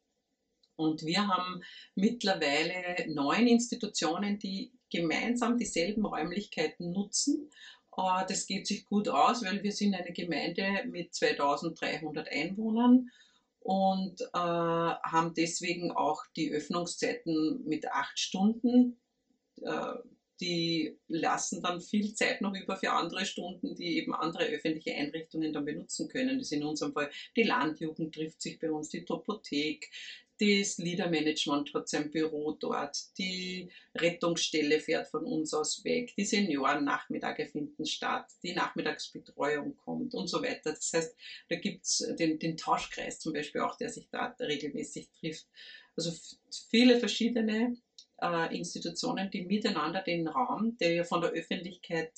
Und 0.75 1.03
wir 1.03 1.27
haben 1.27 1.61
mittlerweile 1.95 3.11
neun 3.13 3.47
Institutionen, 3.47 4.39
die 4.39 4.71
gemeinsam 4.89 5.57
dieselben 5.57 6.05
Räumlichkeiten 6.05 6.91
nutzen. 6.91 7.49
Äh, 7.97 8.25
das 8.27 8.47
geht 8.47 8.67
sich 8.67 8.85
gut 8.85 9.09
aus, 9.09 9.43
weil 9.43 9.61
wir 9.63 9.71
sind 9.71 9.93
eine 9.93 10.13
Gemeinde 10.13 10.85
mit 10.87 11.13
2300 11.13 12.31
Einwohnern 12.31 13.09
und 13.59 14.21
äh, 14.21 14.37
haben 14.37 15.33
deswegen 15.35 15.91
auch 15.91 16.23
die 16.35 16.51
Öffnungszeiten 16.51 17.63
mit 17.65 17.91
acht 17.91 18.17
Stunden. 18.17 19.01
Die 20.39 20.97
lassen 21.07 21.61
dann 21.61 21.81
viel 21.81 22.13
Zeit 22.13 22.41
noch 22.41 22.55
über 22.55 22.77
für 22.77 22.91
andere 22.91 23.25
Stunden, 23.25 23.75
die 23.75 23.97
eben 23.97 24.13
andere 24.13 24.45
öffentliche 24.45 24.95
Einrichtungen 24.95 25.51
dann 25.51 25.65
benutzen 25.65 26.07
können. 26.07 26.37
Das 26.37 26.47
ist 26.47 26.53
in 26.53 26.63
unserem 26.63 26.93
Fall 26.93 27.11
die 27.35 27.43
Landjugend 27.43 28.15
trifft 28.15 28.41
sich 28.41 28.59
bei 28.59 28.71
uns, 28.71 28.89
die 28.89 29.05
Topothek, 29.05 29.89
das 30.39 30.77
Liedermanagement 30.77 31.73
hat 31.73 31.89
sein 31.89 32.11
Büro 32.11 32.53
dort, 32.53 33.17
die 33.17 33.69
Rettungsstelle 33.93 34.79
fährt 34.79 35.07
von 35.07 35.25
uns 35.25 35.53
aus 35.53 35.83
weg, 35.83 36.13
die 36.15 36.23
Seniorennachmittage 36.23 37.45
finden 37.45 37.85
statt, 37.85 38.27
die 38.41 38.53
Nachmittagsbetreuung 38.53 39.75
kommt 39.75 40.13
und 40.13 40.27
so 40.27 40.41
weiter. 40.41 40.71
Das 40.71 40.93
heißt, 40.93 41.15
da 41.49 41.55
gibt 41.57 41.85
es 41.85 42.07
den, 42.17 42.39
den 42.39 42.55
Tauschkreis 42.55 43.19
zum 43.19 43.33
Beispiel 43.33 43.61
auch, 43.61 43.75
der 43.75 43.89
sich 43.89 44.07
da 44.09 44.33
regelmäßig 44.39 45.09
trifft. 45.19 45.45
Also 45.97 46.13
viele 46.69 46.99
verschiedene 46.99 47.75
äh, 48.21 48.55
Institutionen, 48.55 49.29
die 49.31 49.45
miteinander 49.45 50.01
den 50.01 50.27
Raum, 50.27 50.77
der 50.77 50.93
ja 50.93 51.03
von 51.03 51.21
der 51.21 51.31
Öffentlichkeit 51.31 52.11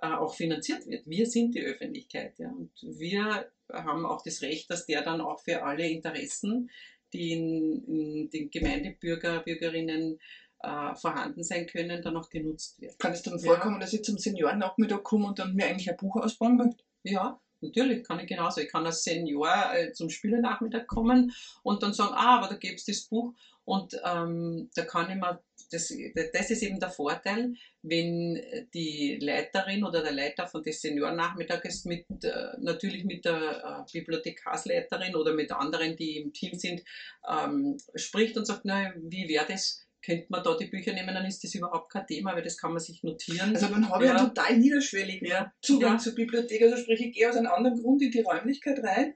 äh, 0.00 0.06
auch 0.06 0.34
finanziert 0.34 0.86
wird. 0.86 1.06
Wir 1.06 1.26
sind 1.26 1.54
die 1.54 1.62
Öffentlichkeit. 1.62 2.38
Ja, 2.38 2.50
und 2.50 2.70
wir 2.82 3.50
haben 3.72 4.06
auch 4.06 4.22
das 4.22 4.42
Recht, 4.42 4.70
dass 4.70 4.86
der 4.86 5.02
dann 5.02 5.20
auch 5.20 5.40
für 5.40 5.62
alle 5.62 5.88
Interessen, 5.88 6.70
die 7.12 7.32
in, 7.32 7.84
in 7.86 8.30
den 8.30 8.50
Gemeindebürger, 8.50 9.40
Bürgerinnen 9.40 10.18
äh, 10.60 10.94
vorhanden 10.94 11.42
sein 11.42 11.66
können, 11.66 12.02
dann 12.02 12.16
auch 12.16 12.30
genutzt 12.30 12.80
wird. 12.80 12.98
Kann 12.98 13.12
es 13.12 13.22
dann 13.22 13.38
vorkommen, 13.38 13.76
ja. 13.76 13.80
dass 13.80 13.92
ich 13.92 14.02
zum 14.02 14.18
Seniorennachmittag 14.18 15.02
komme 15.02 15.26
und 15.26 15.38
dann 15.38 15.54
mir 15.54 15.66
eigentlich 15.66 15.90
ein 15.90 15.96
Buch 15.96 16.16
ausbauen 16.16 16.56
möchte? 16.56 16.84
Ja, 17.04 17.40
Natürlich 17.60 18.06
kann 18.06 18.20
ich 18.20 18.28
genauso. 18.28 18.60
Ich 18.60 18.70
kann 18.70 18.86
als 18.86 19.02
Senior 19.02 19.74
äh, 19.74 19.92
zum 19.92 20.10
Spielernachmittag 20.10 20.86
kommen 20.86 21.32
und 21.62 21.82
dann 21.82 21.92
sagen, 21.92 22.14
ah, 22.14 22.38
aber 22.38 22.48
da 22.48 22.56
gibt 22.56 22.78
es 22.78 22.84
das 22.84 23.02
Buch 23.02 23.34
und 23.68 24.00
ähm, 24.02 24.70
da 24.74 24.82
kann 24.82 25.10
ich 25.10 25.16
mir, 25.16 25.42
das, 25.70 25.92
das 26.32 26.50
ist 26.50 26.62
eben 26.62 26.80
der 26.80 26.88
Vorteil, 26.88 27.52
wenn 27.82 28.40
die 28.72 29.18
Leiterin 29.20 29.84
oder 29.84 30.00
der 30.02 30.12
Leiter 30.12 30.46
von 30.46 30.62
des 30.62 30.80
Seniorennachmittages 30.80 31.84
mit, 31.84 32.06
äh, 32.24 32.52
natürlich 32.60 33.04
mit 33.04 33.26
der 33.26 33.84
äh, 33.86 33.92
Bibliothekarsleiterin 33.92 35.14
oder 35.14 35.34
mit 35.34 35.52
anderen, 35.52 35.96
die 35.96 36.16
im 36.16 36.32
Team 36.32 36.54
sind, 36.54 36.82
ähm, 37.28 37.76
spricht 37.94 38.38
und 38.38 38.46
sagt, 38.46 38.62
na, 38.64 38.90
wie 38.96 39.28
wäre 39.28 39.44
das, 39.46 39.86
könnte 40.00 40.28
man 40.30 40.42
da 40.42 40.56
die 40.56 40.68
Bücher 40.68 40.94
nehmen, 40.94 41.14
dann 41.14 41.26
ist 41.26 41.44
das 41.44 41.54
überhaupt 41.54 41.92
kein 41.92 42.06
Thema, 42.06 42.34
weil 42.34 42.42
das 42.42 42.56
kann 42.56 42.70
man 42.70 42.80
sich 42.80 43.02
notieren. 43.02 43.54
Also 43.54 43.68
habe 43.68 44.04
ich 44.04 44.10
ja. 44.10 44.16
einen 44.16 44.28
total 44.28 44.56
niederschwelligen 44.56 45.28
Ja. 45.28 45.52
Zugang 45.60 45.92
Ja. 45.92 45.98
zur 45.98 46.14
Bibliothek. 46.14 46.62
Also 46.62 46.78
sprich, 46.78 47.02
ich 47.02 47.12
gehe 47.12 47.28
aus 47.28 47.36
einem 47.36 47.48
anderen 47.52 47.82
Grund 47.82 48.00
in 48.00 48.12
die 48.12 48.22
Räumlichkeit 48.22 48.82
rein 48.82 49.12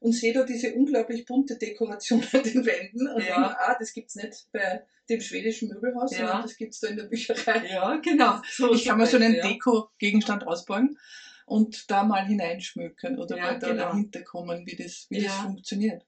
und 0.00 0.12
sehe 0.12 0.32
da 0.32 0.42
diese 0.44 0.74
unglaublich 0.74 1.24
bunte 1.26 1.56
Dekoration 1.56 2.22
an 2.32 2.42
den 2.42 2.64
Wänden 2.66 3.06
und 3.06 3.22
Ja. 3.22 3.34
denke, 3.42 3.60
ah, 3.60 3.76
das 3.78 3.92
gibt's 3.92 4.16
nicht 4.16 4.48
bei 4.52 4.82
dem 5.08 5.20
schwedischen 5.20 5.68
Möbelhaus, 5.68 6.12
Ja. 6.12 6.18
sondern 6.18 6.42
das 6.42 6.56
gibt's 6.56 6.80
da 6.80 6.88
in 6.88 6.96
der 6.96 7.04
Bücherei. 7.04 7.66
Ja, 7.70 7.96
genau. 7.96 8.40
So 8.50 8.72
Ich 8.72 8.84
kann 8.84 8.98
mir 8.98 9.06
so 9.06 9.16
einen 9.16 9.34
ja. 9.34 9.46
Deko-Gegenstand 9.46 10.46
ausbauen 10.46 10.98
und 11.46 11.90
da 11.90 12.02
mal 12.04 12.24
hineinschmücken 12.26 13.18
oder 13.18 13.36
Ja, 13.36 13.42
mal 13.44 13.58
da 13.58 13.68
genau. 13.70 13.84
dahinter 13.90 14.22
kommen, 14.22 14.66
wie 14.66 14.76
das, 14.76 15.06
wie 15.10 15.22
das 15.22 15.34
funktioniert. 15.34 16.04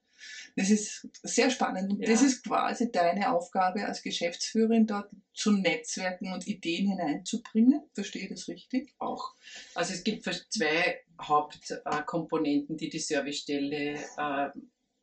Das 0.57 0.71
ist 0.71 1.09
sehr 1.23 1.51
spannend 1.51 1.91
und 1.91 2.01
Ja. 2.01 2.11
das 2.11 2.23
ist 2.23 2.45
quasi 2.45 2.93
deine 2.93 3.33
Aufgabe 3.33 3.85
als 3.87 4.03
Geschäftsführerin, 4.03 4.87
dort 4.87 5.11
zu 5.33 5.53
Netzwerken 5.53 6.33
und 6.33 6.47
Ideen 6.47 6.89
hineinzubringen. 6.89 7.83
Verstehe 7.95 8.25
ich 8.25 8.29
das 8.29 8.49
richtig? 8.49 8.93
auch. 8.99 9.35
Also 9.75 9.95
es 9.95 10.05
gibt 10.05 10.25
zwei 10.25 11.01
Hauptkomponenten, 11.21 12.77
die 12.77 12.89
die 12.89 12.99
Servicestelle 12.99 13.95
äh, 14.17 14.49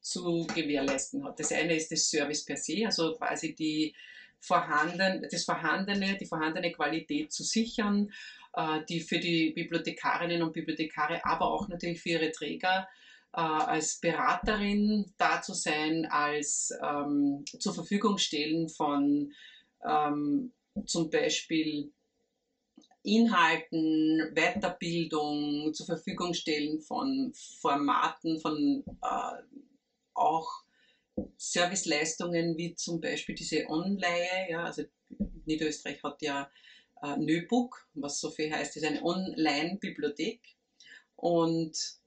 zu 0.01 0.45
gewährleisten 0.53 1.23
hat. 1.23 1.39
Das 1.39 1.51
eine 1.51 1.75
ist 1.75 1.91
das 1.91 2.09
Service 2.09 2.45
per 2.45 2.57
se, 2.57 2.83
also 2.85 3.15
quasi 3.15 3.53
die 3.55 3.93
vorhanden, 4.39 5.27
das 5.29 5.43
vorhandene, 5.43 6.17
die 6.17 6.25
vorhandene 6.25 6.71
Qualität 6.71 7.31
zu 7.31 7.43
sichern, 7.43 8.11
äh, 8.55 8.79
die 8.87 9.01
für 9.01 9.19
die 9.19 9.51
Bibliothekarinnen 9.51 10.41
und 10.41 10.53
Bibliothekare, 10.53 11.25
aber 11.25 11.51
auch 11.51 11.67
natürlich 11.67 12.01
für 12.01 12.09
ihre 12.09 12.31
Träger 12.31 12.87
äh, 13.33 13.41
als 13.41 13.99
Beraterin 13.99 15.13
da 15.17 15.41
zu 15.41 15.53
sein, 15.53 16.05
als 16.09 16.73
ähm, 16.83 17.45
zur 17.59 17.73
Verfügung 17.73 18.17
stellen 18.17 18.69
von 18.69 19.31
ähm, 19.87 20.51
zum 20.85 21.09
Beispiel 21.09 21.91
Inhalten, 23.03 24.33
Weiterbildung 24.35 25.73
zur 25.73 25.85
Verfügung 25.85 26.33
stellen 26.33 26.81
von 26.81 27.31
Formaten, 27.61 28.39
von 28.39 28.83
äh, 29.01 29.63
auch 30.13 30.63
Serviceleistungen 31.37 32.57
wie 32.57 32.75
zum 32.75 32.99
Beispiel 32.99 33.35
diese 33.35 33.67
Online, 33.69 34.49
ja, 34.49 34.63
also 34.65 34.83
Niederösterreich 35.45 36.03
hat 36.03 36.21
ja 36.21 36.49
äh, 37.01 37.17
Nöbook, 37.17 37.87
was 37.93 38.19
so 38.19 38.29
viel 38.29 38.51
heißt, 38.53 38.75
ist 38.77 38.85
eine 38.85 39.03
Online-Bibliothek. 39.03 40.41
Und 41.15 41.98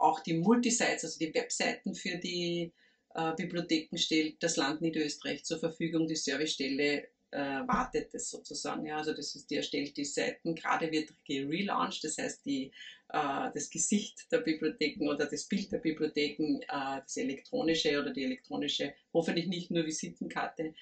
auch 0.00 0.20
die 0.20 0.34
Multisites, 0.34 1.04
also 1.04 1.18
die 1.18 1.34
Webseiten 1.34 1.94
für 1.94 2.16
die 2.16 2.72
äh, 3.14 3.32
Bibliotheken 3.36 3.96
stellt 3.96 4.42
das 4.42 4.56
Land 4.56 4.80
Niederösterreich 4.80 5.44
zur 5.44 5.58
Verfügung, 5.58 6.06
die 6.06 6.16
Servicestelle 6.16 7.08
äh, 7.32 7.38
wartet 7.66 8.12
das 8.14 8.30
sozusagen. 8.30 8.86
Ja, 8.86 8.96
also 8.96 9.12
das 9.12 9.34
ist, 9.34 9.50
die 9.50 9.56
erstellt 9.56 9.96
die 9.96 10.04
Seiten, 10.04 10.54
gerade 10.54 10.90
wird 10.90 11.12
gelauncht, 11.24 12.02
das 12.02 12.18
heißt 12.18 12.44
die, 12.44 12.72
äh, 13.08 13.50
das 13.54 13.70
Gesicht 13.70 14.30
der 14.32 14.38
Bibliotheken 14.38 15.08
oder 15.08 15.26
das 15.26 15.44
Bild 15.44 15.70
der 15.70 15.78
Bibliotheken, 15.78 16.60
äh, 16.62 17.00
das 17.02 17.16
elektronische 17.16 18.00
oder 18.00 18.12
die 18.12 18.24
elektronische, 18.24 18.94
hoffentlich 19.12 19.46
nicht 19.46 19.70
nur 19.70 19.86
Visitenkarte, 19.86 20.74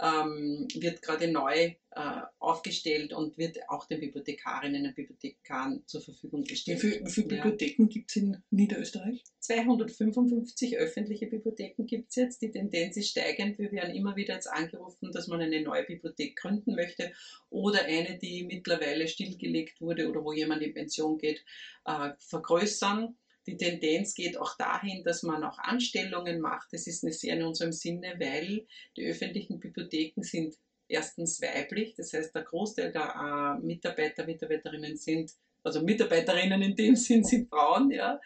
ähm, 0.00 0.66
wird 0.74 1.02
gerade 1.02 1.28
neu 1.28 1.74
äh, 1.90 2.20
aufgestellt 2.38 3.12
und 3.12 3.36
wird 3.36 3.58
auch 3.68 3.86
den 3.86 4.00
Bibliothekarinnen 4.00 4.86
und 4.86 4.94
Bibliothekaren 4.94 5.82
zur 5.86 6.00
Verfügung 6.00 6.44
gestellt. 6.44 6.82
wie 6.82 7.10
viele 7.10 7.36
Ja. 7.36 7.42
Bibliotheken 7.42 7.88
gibt 7.88 8.10
es 8.10 8.16
in 8.16 8.42
Niederösterreich? 8.50 9.22
255 9.40 10.78
öffentliche 10.78 11.26
Bibliotheken 11.26 11.84
gibt 11.86 12.10
es 12.10 12.16
jetzt. 12.16 12.42
Die 12.42 12.50
Tendenz 12.50 12.96
ist 12.96 13.10
steigend. 13.10 13.58
Wir 13.58 13.72
werden 13.72 13.94
immer 13.94 14.16
wieder 14.16 14.34
jetzt 14.34 14.46
angerufen, 14.46 15.10
dass 15.12 15.26
man 15.28 15.40
eine 15.40 15.62
neue 15.62 15.84
Bibliothek 15.84 16.36
gründen 16.36 16.74
möchte 16.74 17.12
oder 17.50 17.84
eine, 17.84 18.18
die 18.18 18.44
mittlerweile 18.44 19.08
stillgelegt 19.08 19.80
wurde 19.80 20.08
oder 20.08 20.24
wo 20.24 20.32
jemand 20.32 20.62
in 20.62 20.72
Pension 20.72 21.18
geht, 21.18 21.44
äh, 21.84 22.10
vergrößern. 22.18 23.16
Die 23.50 23.56
Tendenz 23.56 24.14
geht 24.14 24.38
auch 24.38 24.56
dahin, 24.56 25.02
dass 25.02 25.24
man 25.24 25.42
auch 25.42 25.58
Anstellungen 25.58 26.40
macht. 26.40 26.68
Das 26.72 26.86
ist 26.86 27.02
nicht 27.02 27.18
sehr 27.18 27.34
in 27.34 27.42
unserem 27.42 27.72
Sinne, 27.72 28.14
weil 28.18 28.64
die 28.96 29.06
öffentlichen 29.06 29.58
Bibliotheken 29.58 30.22
sind 30.22 30.54
erstens 30.86 31.40
weiblich, 31.42 31.94
das 31.94 32.12
heißt 32.12 32.34
der 32.34 32.42
Großteil 32.42 32.92
der 32.92 33.58
äh, 33.60 33.64
Mitarbeiter, 33.64 34.24
Mitarbeiterinnen 34.24 34.96
sind, 34.96 35.32
also 35.64 35.82
Mitarbeiterinnen 35.82 36.62
in 36.62 36.76
dem 36.76 36.96
Sinn 36.96 37.24
sind 37.24 37.48
Frauen, 37.48 37.90
ja, 37.90 38.20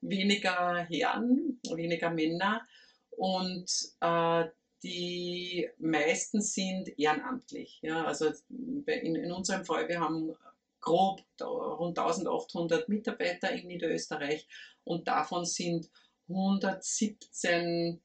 weniger 0.00 0.86
Herren, 0.88 1.60
weniger 1.72 2.10
Männer 2.10 2.66
und 3.10 3.70
äh, 4.00 4.44
die 4.82 5.68
meisten 5.78 6.42
sind 6.42 6.98
ehrenamtlich. 6.98 7.78
Ja, 7.80 8.04
also 8.04 8.30
in, 8.50 9.16
in 9.16 9.32
unserem 9.32 9.64
Fall, 9.64 9.88
wir 9.88 10.00
haben 10.00 10.34
grob 10.84 11.22
rund 11.40 11.98
1800 11.98 12.88
Mitarbeiter 12.88 13.50
in 13.50 13.66
Niederösterreich 13.66 14.46
und 14.84 15.08
davon 15.08 15.44
sind 15.44 15.90
117 16.28 18.00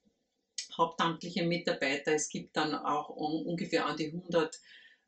hauptamtliche 0.78 1.44
Mitarbeiter. 1.44 2.14
Es 2.14 2.30
gibt 2.30 2.56
dann 2.56 2.74
auch 2.74 3.10
un 3.10 3.46
ungefähr 3.46 3.86
an 3.86 3.98
die 3.98 4.08
100 4.08 4.60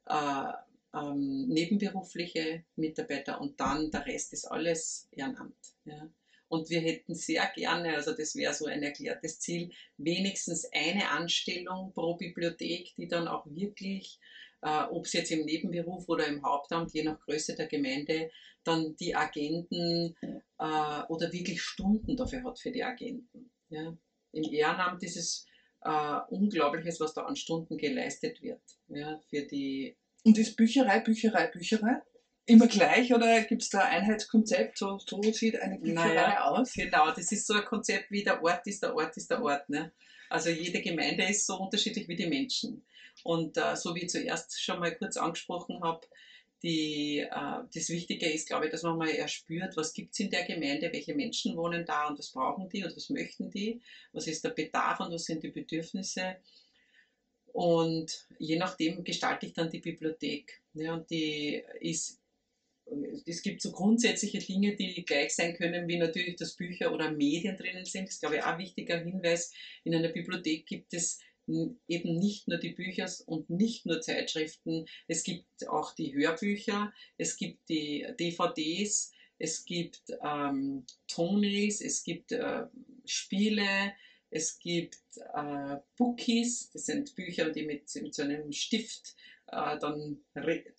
äh, 0.07 0.53
ähm, 0.93 1.47
nebenberufliche 1.47 2.65
Mitarbeiter 2.75 3.39
und 3.39 3.59
dann 3.59 3.91
der 3.91 4.05
Rest 4.05 4.33
ist 4.33 4.45
alles 4.45 5.07
Ehrenamt. 5.11 5.55
Ja. 5.85 6.09
Und 6.49 6.69
wir 6.69 6.81
hätten 6.81 7.15
sehr 7.15 7.49
gerne, 7.55 7.95
also 7.95 8.11
das 8.13 8.35
wäre 8.35 8.53
so 8.53 8.65
ein 8.65 8.83
erklärtes 8.83 9.39
Ziel, 9.39 9.71
wenigstens 9.95 10.67
eine 10.73 11.09
Anstellung 11.09 11.93
pro 11.93 12.15
Bibliothek, 12.15 12.93
die 12.97 13.07
dann 13.07 13.29
auch 13.29 13.45
wirklich, 13.45 14.19
äh, 14.61 14.83
ob 14.89 15.05
es 15.05 15.13
jetzt 15.13 15.31
im 15.31 15.45
Nebenberuf 15.45 16.07
oder 16.07 16.27
im 16.27 16.43
Hauptamt, 16.43 16.93
je 16.93 17.03
nach 17.03 17.19
Größe 17.19 17.55
der 17.55 17.67
Gemeinde, 17.67 18.29
dann 18.63 18.95
die 18.97 19.15
Agenten 19.15 20.15
äh, 20.21 21.03
oder 21.09 21.31
wirklich 21.31 21.61
Stunden 21.61 22.15
dafür 22.15 22.43
hat 22.43 22.59
für 22.59 22.71
die 22.71 22.83
Agenten. 22.83 23.51
Ja. 23.69 23.97
Im 24.33 24.43
Ehrenamt 24.43 25.03
ist 25.03 25.17
es 25.17 25.45
äh, 25.83 26.19
Unglaubliches, 26.29 26.99
was 26.99 27.13
da 27.13 27.23
an 27.23 27.35
Stunden 27.35 27.77
geleistet 27.77 28.41
wird 28.41 28.61
ja, 28.87 29.19
für 29.29 29.41
die 29.43 29.97
Und 30.23 30.37
ist 30.37 30.55
Bücherei, 30.55 30.99
Bücherei, 30.99 31.47
Bücherei 31.47 32.01
immer 32.45 32.67
gleich 32.67 33.13
oder 33.13 33.41
gibt 33.41 33.61
es 33.63 33.69
da 33.69 33.79
ein 33.79 34.01
Einheitskonzept? 34.01 34.77
So, 34.77 34.99
so 34.99 35.21
sieht 35.23 35.59
eine 35.61 35.79
Bücherei 35.79 36.13
Naja, 36.13 36.43
aus. 36.45 36.73
Genau, 36.73 37.11
das 37.11 37.31
ist 37.31 37.47
so 37.47 37.53
ein 37.53 37.65
Konzept 37.65 38.11
wie 38.11 38.23
der 38.23 38.43
Ort 38.43 38.65
ist 38.67 38.83
der 38.83 38.95
Ort 38.95 39.15
ist 39.17 39.29
der 39.29 39.41
Ort. 39.41 39.69
Ne? 39.69 39.91
Also 40.29 40.49
jede 40.49 40.81
Gemeinde 40.81 41.23
ist 41.25 41.45
so 41.45 41.57
unterschiedlich 41.57 42.07
wie 42.07 42.15
die 42.15 42.27
Menschen. 42.27 42.83
Und 43.23 43.57
äh, 43.57 43.75
so 43.75 43.95
wie 43.95 44.01
ich 44.01 44.09
zuerst 44.09 44.61
schon 44.61 44.79
mal 44.79 44.95
kurz 44.95 45.17
angesprochen 45.17 45.81
habe, 45.83 46.07
die, 46.63 47.19
äh, 47.19 47.63
das 47.73 47.89
Wichtige 47.89 48.29
ist, 48.29 48.47
glaube 48.47 48.65
ich, 48.65 48.71
dass 48.71 48.83
man 48.83 48.97
mal 48.97 49.09
erspürt, 49.09 49.75
was 49.77 49.93
gibt 49.93 50.13
es 50.13 50.19
in 50.19 50.29
der 50.29 50.45
Gemeinde, 50.45 50.91
welche 50.91 51.15
Menschen 51.15 51.57
wohnen 51.57 51.85
da 51.85 52.07
und 52.07 52.19
was 52.19 52.31
brauchen 52.31 52.69
die 52.69 52.83
und 52.83 52.95
was 52.95 53.09
möchten 53.09 53.49
die, 53.49 53.81
was 54.13 54.27
ist 54.27 54.43
der 54.43 54.49
Bedarf 54.49 54.99
und 54.99 55.11
was 55.11 55.25
sind 55.25 55.43
die 55.43 55.49
Bedürfnisse. 55.49 56.37
Und 57.53 58.27
je 58.39 58.57
nachdem 58.57 59.03
gestalte 59.03 59.45
ich 59.45 59.53
dann 59.53 59.69
die 59.69 59.79
Bibliothek. 59.79 60.61
Ja, 60.73 60.93
und 60.93 61.09
die 61.09 61.63
ist 61.81 62.21
es 63.25 63.41
gibt 63.41 63.61
so 63.61 63.71
grundsätzliche 63.71 64.39
Dinge, 64.39 64.75
die 64.75 65.05
gleich 65.05 65.33
sein 65.33 65.55
können, 65.55 65.87
wie 65.87 65.97
natürlich, 65.97 66.35
dass 66.35 66.55
Bücher 66.55 66.93
oder 66.93 67.11
Medien 67.11 67.55
drinnen 67.55 67.85
sind. 67.85 68.07
Das 68.07 68.15
ist, 68.15 68.19
glaube 68.19 68.35
ich, 68.35 68.43
auch 68.43 68.47
ein 68.47 68.59
wichtiger 68.59 68.99
Hinweis. 68.99 69.53
In 69.83 69.95
einer 69.95 70.09
Bibliothek 70.09 70.65
gibt 70.65 70.93
es 70.93 71.19
eben 71.47 72.17
nicht 72.17 72.47
nur 72.47 72.57
die 72.57 72.71
Bücher 72.71 73.09
und 73.25 73.49
nicht 73.49 73.85
nur 73.85 74.01
Zeitschriften. 74.01 74.85
Es 75.07 75.23
gibt 75.23 75.67
auch 75.67 75.93
die 75.93 76.13
Hörbücher, 76.13 76.93
es 77.17 77.37
gibt 77.37 77.67
die 77.69 78.05
DVDs, 78.19 79.11
es 79.37 79.65
gibt 79.65 80.01
ähm, 80.23 80.85
Tonys, 81.07 81.81
es 81.81 82.03
gibt 82.03 82.31
äh, 82.31 82.67
Spiele, 83.05 83.93
es 84.29 84.59
gibt 84.59 84.97
äh, 85.33 85.77
Bookies, 85.97 86.71
das 86.71 86.85
sind 86.85 87.15
Bücher, 87.15 87.49
die 87.49 87.63
mit, 87.63 87.93
mit 88.01 88.13
so 88.13 88.23
einem 88.23 88.51
Stift 88.51 89.15
äh, 89.51 89.77
dann 89.79 90.17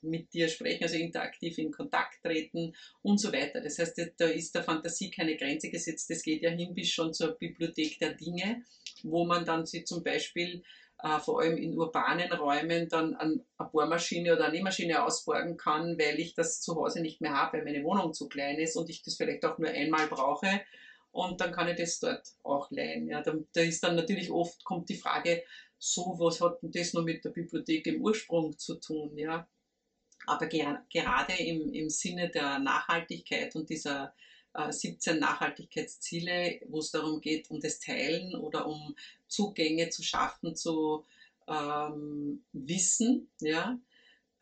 mit 0.02 0.32
dir 0.32 0.48
sprechen, 0.48 0.84
also 0.84 0.96
interaktiv 0.96 1.58
in 1.58 1.70
Kontakt 1.70 2.22
treten 2.22 2.74
und 3.02 3.18
so 3.18 3.32
weiter. 3.32 3.60
Das 3.60 3.78
heißt, 3.78 4.10
da- 4.16 4.26
ist 4.26 4.54
der 4.54 4.62
Fantasie 4.62 5.10
keine 5.10 5.36
Grenze 5.36 5.68
gesetzt. 5.70 6.10
Das 6.10 6.22
geht 6.22 6.42
ja 6.42 6.50
hin 6.50 6.74
bis 6.74 6.88
schon 6.90 7.12
zur 7.12 7.32
Bibliothek 7.32 7.98
der 7.98 8.14
Dinge, 8.14 8.62
wo 9.02 9.24
man 9.24 9.44
dann 9.44 9.66
sie 9.66 9.84
zum 9.84 10.02
Beispiel 10.02 10.62
äh, 11.02 11.18
vor 11.18 11.40
allem 11.40 11.56
in 11.56 11.76
urbanen 11.76 12.32
Räumen 12.32 12.88
dann 12.88 13.14
an 13.14 13.40
eine 13.58 13.68
Bohrmaschine 13.70 14.32
oder 14.34 14.44
eine 14.44 14.54
Nähmaschine 14.54 15.04
ausborgen 15.04 15.56
kann, 15.56 15.98
weil 15.98 16.18
ich 16.20 16.34
das 16.34 16.60
zu 16.60 16.76
Hause 16.76 17.00
nicht 17.00 17.20
mehr 17.20 17.32
habe, 17.32 17.58
weil 17.58 17.64
meine 17.64 17.82
Wohnung 17.82 18.12
zu 18.12 18.28
klein 18.28 18.58
ist 18.58 18.76
und 18.76 18.88
ich 18.88 19.02
das 19.02 19.16
vielleicht 19.16 19.44
auch 19.44 19.58
nur 19.58 19.70
einmal 19.70 20.06
brauche. 20.06 20.60
Und 21.10 21.40
dann 21.42 21.52
kann 21.52 21.68
ich 21.68 21.76
das 21.76 21.98
dort 21.98 22.22
auch 22.42 22.70
leihen. 22.70 23.06
Ja, 23.06 23.20
da, 23.20 23.34
da 23.52 23.60
ist 23.60 23.82
dann 23.84 23.96
natürlich 23.96 24.30
oft 24.30 24.64
kommt 24.64 24.88
die 24.88 24.96
Frage, 24.96 25.42
so 25.82 26.14
was 26.16 26.40
hat 26.40 26.62
denn 26.62 26.70
das 26.70 26.92
noch 26.94 27.02
mit 27.02 27.24
der 27.24 27.30
Bibliothek 27.30 27.88
im 27.88 28.02
Ursprung 28.02 28.56
zu 28.56 28.76
tun? 28.76 29.18
Ja? 29.18 29.48
Aber 30.26 30.46
ger 30.46 30.86
gerade 30.92 31.34
im, 31.34 31.72
im 31.72 31.90
Sinne 31.90 32.30
der 32.30 32.60
Nachhaltigkeit 32.60 33.56
und 33.56 33.68
dieser 33.68 34.14
äh, 34.54 34.70
17 34.70 35.18
Nachhaltigkeitsziele, 35.18 36.60
wo 36.68 36.78
es 36.78 36.92
darum 36.92 37.20
geht, 37.20 37.50
um 37.50 37.58
das 37.58 37.80
Teilen 37.80 38.36
oder 38.36 38.68
um 38.68 38.94
Zugänge 39.26 39.88
zu 39.90 40.04
schaffen 40.04 40.54
zu 40.54 41.04
ähm, 41.48 42.44
Wissen, 42.52 43.28
ja, 43.40 43.76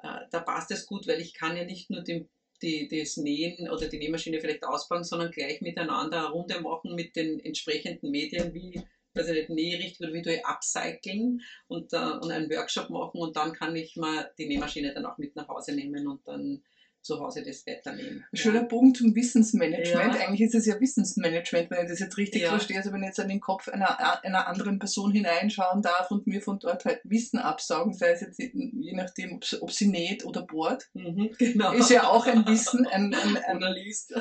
äh, 0.02 0.26
da 0.30 0.40
passt 0.40 0.70
es 0.72 0.84
gut, 0.84 1.06
weil 1.06 1.22
ich 1.22 1.32
kann 1.32 1.56
ja 1.56 1.64
nicht 1.64 1.88
nur 1.88 2.02
den, 2.02 2.28
die, 2.60 2.86
das 2.86 3.16
Nähen 3.16 3.70
oder 3.70 3.88
die 3.88 3.98
Nähmaschine 3.98 4.40
vielleicht 4.42 4.64
ausbauen, 4.64 5.04
sondern 5.04 5.30
gleich 5.30 5.62
miteinander 5.62 6.18
eine 6.18 6.32
Runde 6.32 6.60
machen 6.60 6.94
mit 6.94 7.16
den 7.16 7.40
entsprechenden 7.40 8.10
Medien 8.10 8.52
wie 8.52 8.82
also 9.14 9.32
nicht 9.32 9.48
Nährichtung 9.50 10.06
oder 10.06 10.14
wie 10.14 10.22
du 10.22 10.44
upcyclen 10.44 11.40
und, 11.66 11.92
äh, 11.92 11.96
und 11.96 12.30
einen 12.30 12.50
Workshop 12.50 12.90
machen 12.90 13.20
und 13.20 13.36
dann 13.36 13.52
kann 13.52 13.74
ich 13.76 13.96
mal 13.96 14.30
die 14.38 14.46
Nähmaschine 14.46 14.92
dann 14.92 15.06
auch 15.06 15.18
mit 15.18 15.34
nach 15.36 15.48
Hause 15.48 15.72
nehmen 15.72 16.06
und 16.06 16.20
dann 16.26 16.60
zu 17.02 17.18
Hause 17.20 17.42
das 17.42 17.66
weiternehmen. 17.66 18.24
Schöner 18.32 18.64
Bogen 18.64 18.94
zum 18.94 19.14
Wissensmanagement. 19.14 20.14
Ja. 20.14 20.20
Eigentlich 20.26 20.42
ist 20.42 20.54
es 20.54 20.66
ja 20.66 20.78
Wissensmanagement, 20.80 21.70
wenn 21.70 21.84
ich 21.84 21.90
das 21.90 22.00
jetzt 22.00 22.16
richtig 22.16 22.42
Ja. 22.42 22.50
verstehe. 22.50 22.76
Also 22.78 22.92
wenn 22.92 23.02
ich 23.02 23.08
jetzt 23.08 23.20
an 23.20 23.28
den 23.28 23.40
Kopf 23.40 23.68
einer, 23.68 24.22
einer 24.24 24.46
anderen 24.46 24.78
Person 24.78 25.12
hineinschauen 25.12 25.82
darf 25.82 26.10
und 26.10 26.26
mir 26.26 26.42
von 26.42 26.58
dort 26.58 26.84
halt 26.84 27.00
Wissen 27.04 27.38
absaugen, 27.38 27.94
sei 27.94 28.10
es 28.10 28.20
jetzt 28.20 28.38
je 28.38 28.92
nachdem, 28.94 29.40
ob 29.60 29.70
sie, 29.72 29.86
näht 29.88 30.24
oder 30.24 30.42
bohrt, 30.42 30.88
Mhm, 30.94 31.30
genau. 31.38 31.72
ist 31.72 31.90
ja 31.90 32.08
auch 32.08 32.26
ein 32.26 32.46
Wissen, 32.46 32.86
ein, 32.86 33.14
ein, 33.14 33.36
ein, 33.36 33.56
Oder 33.56 33.72
liest. 33.72 34.14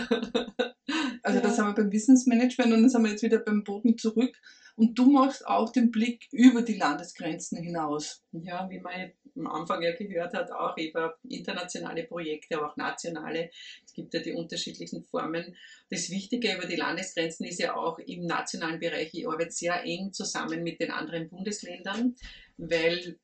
Also 1.21 1.39
das 1.39 1.57
Ja. 1.57 1.63
haben 1.63 1.75
wir 1.75 1.83
beim 1.83 1.91
Wissensmanagement 1.91 2.73
und 2.73 2.83
das 2.83 2.93
haben 2.93 3.03
wir 3.03 3.11
jetzt 3.11 3.23
wieder 3.23 3.39
beim 3.39 3.63
Bogen 3.63 3.97
zurück. 3.97 4.35
Und 4.75 4.97
du 4.97 5.11
machst 5.11 5.45
auch 5.45 5.71
den 5.71 5.91
Blick 5.91 6.25
über 6.31 6.61
die 6.61 6.77
Landesgrenzen 6.77 7.61
hinaus. 7.61 8.23
Ja, 8.31 8.69
wie 8.69 8.79
man 8.79 9.11
am 9.35 9.47
Anfang 9.47 9.81
ja 9.81 9.91
gehört 9.95 10.33
hat, 10.33 10.51
auch 10.51 10.77
über 10.77 11.15
internationale 11.27 12.03
Projekte, 12.03 12.57
aber 12.57 12.71
auch 12.71 12.77
nationale. 12.77 13.49
Es 13.85 13.93
gibt 13.93 14.13
ja 14.13 14.19
die 14.19 14.33
unterschiedlichen 14.33 15.03
Formen. 15.03 15.55
Das 15.89 16.09
Wichtige 16.09 16.55
über 16.55 16.67
die 16.67 16.75
Landesgrenzen 16.75 17.45
ist 17.45 17.59
ja 17.59 17.75
auch 17.75 17.99
im 17.99 18.25
nationalen 18.25 18.79
Bereich, 18.79 19.13
ich 19.13 19.27
arbeite 19.27 19.51
sehr 19.51 19.83
eng 19.83 20.13
zusammen 20.13 20.63
mit 20.63 20.79
den 20.79 20.91
anderen 20.91 21.29
Bundesländern, 21.29 22.15
weil 22.57 23.17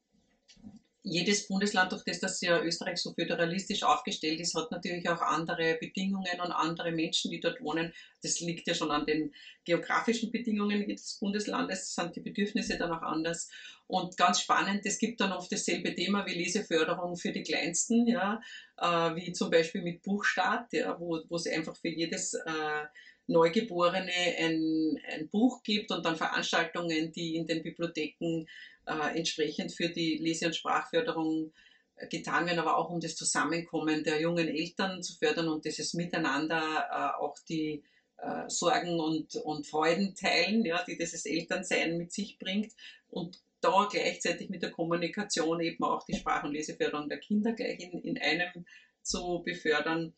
jedes 1.05 1.47
Bundesland, 1.47 1.91
durch 1.91 2.03
das 2.03 2.19
das 2.19 2.41
ja 2.41 2.61
Österreich 2.61 2.97
so 2.97 3.13
föderalistisch 3.13 3.83
aufgestellt 3.83 4.39
ist, 4.39 4.55
hat 4.55 4.71
natürlich 4.71 5.07
auch 5.07 5.21
andere 5.21 5.77
Bedingungen 5.79 6.39
und 6.43 6.51
andere 6.51 6.91
Menschen, 6.91 7.29
die 7.29 7.39
dort 7.39 7.61
wohnen. 7.61 7.93
Das 8.23 8.39
liegt 8.39 8.67
ja 8.67 8.73
schon 8.73 8.89
an 8.89 9.05
den 9.05 9.31
geografischen 9.65 10.31
Bedingungen 10.31 10.89
jedes 10.89 11.19
Bundeslandes, 11.19 11.93
sind 11.93 12.15
die 12.15 12.21
Bedürfnisse 12.21 12.77
dann 12.77 12.91
auch 12.91 13.03
anders. 13.03 13.49
Und 13.87 14.17
ganz 14.17 14.41
spannend, 14.41 14.83
es 14.85 14.97
gibt 14.97 15.21
dann 15.21 15.31
oft 15.31 15.51
dasselbe 15.51 15.93
Thema 15.93 16.25
wie 16.25 16.33
Leseförderung 16.33 17.15
für 17.15 17.31
die 17.31 17.43
Kleinsten, 17.43 18.07
ja, 18.07 18.41
äh, 18.77 19.15
wie 19.15 19.31
zum 19.31 19.51
Beispiel 19.51 19.83
mit 19.83 20.01
Buchstart, 20.01 20.73
ja, 20.73 20.99
wo, 20.99 21.21
wo 21.29 21.35
es 21.35 21.45
einfach 21.45 21.75
für 21.77 21.89
jedes 21.89 22.33
äh, 22.33 22.85
Neugeborene 23.27 24.11
ein, 24.37 24.99
ein 25.11 25.29
Buch 25.29 25.63
gibt 25.63 25.91
und 25.91 26.05
dann 26.05 26.15
Veranstaltungen, 26.15 27.11
die 27.11 27.35
in 27.35 27.47
den 27.47 27.63
Bibliotheken 27.63 28.45
äh, 28.85 29.17
entsprechend 29.17 29.73
für 29.73 29.89
die 29.89 30.17
Lese- 30.17 30.47
und 30.47 30.55
Sprachförderung 30.55 31.51
äh, 31.95 32.07
getan 32.07 32.45
werden, 32.45 32.59
aber 32.59 32.77
auch 32.77 32.89
um 32.89 32.99
das 32.99 33.15
Zusammenkommen 33.15 34.03
der 34.03 34.21
jungen 34.21 34.47
Eltern 34.47 35.01
zu 35.01 35.17
fördern 35.17 35.47
und 35.47 35.65
dieses 35.65 35.93
Miteinander 35.93 36.87
äh, 36.91 37.21
auch 37.21 37.35
die 37.49 37.83
äh, 38.17 38.47
Sorgen 38.47 38.99
und, 38.99 39.35
und 39.35 39.67
Freuden 39.67 40.15
teilen, 40.15 40.63
ja, 40.65 40.83
die 40.83 40.97
dieses 40.97 41.25
Elternsein 41.25 41.97
mit 41.97 42.11
sich 42.11 42.37
bringt 42.37 42.73
und 43.09 43.39
da 43.61 43.87
gleichzeitig 43.89 44.49
mit 44.49 44.61
der 44.61 44.71
Kommunikation 44.71 45.59
eben 45.61 45.83
auch 45.83 46.03
die 46.03 46.15
Sprach- 46.15 46.43
und 46.43 46.51
Leseförderung 46.53 47.09
der 47.09 47.17
Kinder 47.17 47.53
gleich 47.53 47.79
in, 47.79 47.99
in 48.01 48.21
einem 48.21 48.65
zu 49.01 49.41
befördern. 49.43 50.13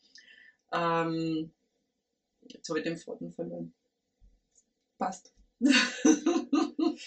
Ähm, 0.72 1.50
jetzt 2.54 2.68
habe 2.68 2.80
ich 2.80 2.84
den 2.84 2.96
Faden 2.96 3.32
verloren. 3.32 3.74
Passt. 4.98 5.32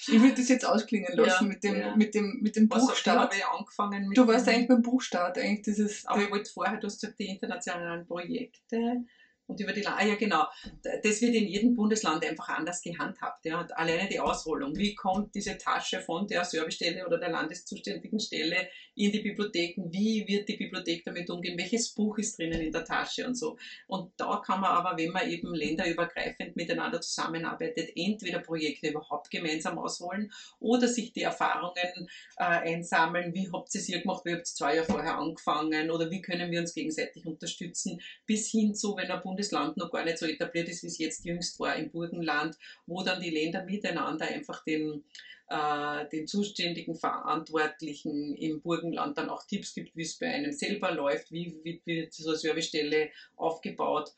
Ich 0.07 0.21
würde 0.21 0.35
das 0.35 0.49
jetzt 0.49 0.65
ausklingen 0.65 1.15
lassen 1.15 1.45
Ja, 1.45 1.49
mit 1.49 1.63
dem, 1.63 1.75
ja. 1.79 1.95
mit 1.95 2.15
dem, 2.15 2.39
mit 2.41 2.55
dem 2.55 2.69
Was 2.69 2.87
Buchstart. 2.87 3.35
ich 3.35 3.45
angefangen 3.45 4.07
mit 4.07 4.17
Du 4.17 4.25
warst 4.27 4.47
eigentlich 4.47 4.67
beim 4.67 4.81
Buchstart, 4.81 5.37
eigentlich 5.37 5.63
dieses. 5.63 6.05
Aber 6.05 6.21
ich 6.21 6.31
wollte 6.31 6.49
vorher, 6.49 6.79
du 6.79 6.87
hast 6.87 7.01
gesagt, 7.01 7.19
die 7.19 7.27
internationalen 7.27 8.05
Projekte 8.05 9.03
und 9.47 9.59
über 9.59 9.73
die, 9.73 9.85
ah 9.85 10.03
ja 10.03 10.15
genau, 10.15 10.45
das 10.81 11.21
wird 11.21 11.35
in 11.35 11.47
jedem 11.47 11.75
Bundesland 11.75 12.25
einfach 12.25 12.49
anders 12.49 12.81
gehandhabt. 12.81 13.45
Ja. 13.45 13.59
Und 13.59 13.75
alleine 13.75 14.07
die 14.07 14.19
Ausrollung, 14.19 14.75
wie 14.77 14.95
kommt 14.95 15.35
diese 15.35 15.57
Tasche 15.57 16.01
von 16.01 16.27
der 16.27 16.45
Servicestelle 16.45 17.05
oder 17.05 17.19
der 17.19 17.29
landeszuständigen 17.29 18.19
Stelle 18.19 18.69
in 19.01 19.11
die 19.11 19.19
Bibliotheken, 19.19 19.91
wie 19.91 20.27
wird 20.27 20.47
die 20.47 20.57
Bibliothek 20.57 21.03
damit 21.03 21.29
umgehen, 21.29 21.57
welches 21.57 21.89
Buch 21.89 22.19
ist 22.19 22.37
drinnen 22.37 22.61
in 22.61 22.71
der 22.71 22.85
Tasche 22.85 23.25
und 23.25 23.35
so. 23.35 23.57
Und 23.87 24.11
da 24.17 24.41
kann 24.45 24.61
man 24.61 24.71
aber, 24.71 24.95
wenn 24.97 25.11
man 25.11 25.27
eben 25.29 25.53
länderübergreifend 25.53 26.55
miteinander 26.55 27.01
zusammenarbeitet, 27.01 27.91
entweder 27.95 28.39
Projekte 28.39 28.89
überhaupt 28.89 29.31
gemeinsam 29.31 29.79
ausrollen 29.79 30.31
oder 30.59 30.87
sich 30.87 31.13
die 31.13 31.23
Erfahrungen 31.23 32.07
äh, 32.37 32.43
einsammeln, 32.43 33.33
wie 33.33 33.49
habt 33.51 33.73
ihr 33.73 33.81
es 33.81 33.89
ihr 33.89 34.01
gemacht, 34.01 34.23
wie 34.25 34.33
habt 34.33 34.41
ihr 34.41 34.55
zwei 34.55 34.75
Jahre 34.75 34.87
vorher 34.87 35.17
angefangen 35.17 35.89
oder 35.89 36.11
wie 36.11 36.21
können 36.21 36.51
wir 36.51 36.59
uns 36.59 36.75
gegenseitig 36.75 37.25
unterstützen, 37.25 37.99
bis 38.27 38.51
hin 38.51 38.75
zu, 38.75 38.95
wenn 38.95 39.09
ein 39.09 39.21
Bundesland 39.23 39.77
noch 39.77 39.91
gar 39.91 40.05
nicht 40.05 40.19
so 40.19 40.27
etabliert 40.27 40.69
ist, 40.69 40.83
wie 40.83 40.87
es 40.87 40.99
jetzt 40.99 41.25
jüngst 41.25 41.59
war 41.59 41.75
im 41.75 41.89
Burgenland, 41.89 42.55
wo 42.85 43.01
dann 43.01 43.19
die 43.19 43.31
Länder 43.31 43.63
miteinander 43.63 44.27
einfach 44.27 44.63
den, 44.63 45.03
äh, 45.51 46.07
den 46.09 46.27
zuständigen 46.27 46.95
Verantwortlichen 46.95 48.35
im 48.35 48.61
Burgenland 48.61 49.17
dann 49.17 49.29
auch 49.29 49.45
Tipps 49.45 49.73
gibt, 49.73 49.95
wie 49.97 50.03
es 50.03 50.17
bei 50.17 50.27
einem 50.27 50.53
selber 50.53 50.91
läuft, 50.91 51.31
wie 51.31 51.59
wie 51.63 51.81
wird 51.83 52.13
so 52.13 52.29
eine 52.29 52.37
Servicestelle 52.37 53.09
aufgebaut 53.35 54.13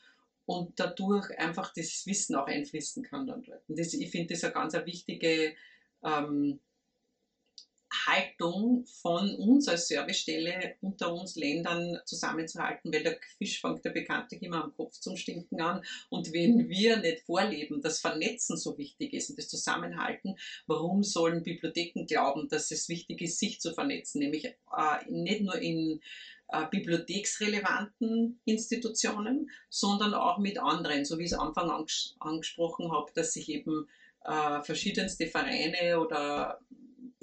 und 0.46 0.80
dadurch 0.80 1.38
einfach 1.39 1.74
das 1.74 2.06
Wissen 2.06 2.36
auch 2.36 2.46
einfließen 2.46 3.04
kann 3.04 3.26
dann 3.26 3.41
dort. 3.41 3.67
Und 3.67 3.80
das, 3.80 3.93
ich 3.93 4.12
finde 4.12 4.34
das 4.34 4.43
eine 4.43 4.54
ganz 4.54 4.76
eine 4.76 4.86
wichtige 4.86 5.56
ähm, 6.04 6.60
Haltung 8.08 8.86
von 9.01 9.36
uns 9.36 9.67
als 9.67 9.88
Servicestelle 9.88 10.75
unter 10.82 11.13
uns 11.13 11.36
Ländern 11.36 11.99
zusammenzuhalten, 12.06 12.93
weil 12.93 13.03
der 13.03 13.17
Fisch 13.38 13.62
fängt 13.62 13.86
ja 13.86 13.91
bekanntlich 13.91 14.41
immer 14.41 14.63
am 14.63 14.75
Kopf 14.75 14.99
zum 14.99 15.15
Stinken 15.15 15.62
an. 15.62 15.84
Und 16.10 16.34
wenn 16.34 16.69
wir 16.69 16.97
nicht 16.97 17.21
vorleben, 17.21 17.82
dass 17.82 17.99
Vernetzen 17.99 18.58
so 18.58 18.77
wichtig 18.77 19.13
ist 19.13 19.29
und 19.29 19.39
das 19.39 19.47
Zusammenhalten, 19.47 20.38
warum 20.67 21.03
sollen 21.03 21.43
Bibliotheken 21.43 22.06
glauben, 22.06 22.47
dass 22.49 22.71
es 22.71 22.89
wichtig 22.89 23.21
ist, 23.21 23.39
sich 23.39 23.60
zu 23.60 23.73
vernetzen? 23.73 24.19
Nämlich 24.19 24.45
äh, 24.45 24.56
nicht 25.10 25.41
nur 25.41 25.56
in 25.56 26.01
äh, 26.49 26.65
bibliotheksrelevanten 26.69 28.39
Institutionen, 28.45 29.49
sondern 29.69 30.13
auch 30.13 30.38
mit 30.39 30.60
anderen, 30.60 31.06
so 31.06 31.17
wie 31.17 31.23
ich 31.23 31.32
es 31.32 31.38
am 31.38 31.47
Anfang 31.47 31.69
anges 31.69 32.15
angesprochen 32.19 32.91
habe, 32.91 33.12
dass 33.15 33.34
sich 33.34 33.49
eben 33.49 33.88
äh, 34.25 34.62
verschiedenste 34.62 35.27
Vereine 35.27 35.99
oder 35.99 36.60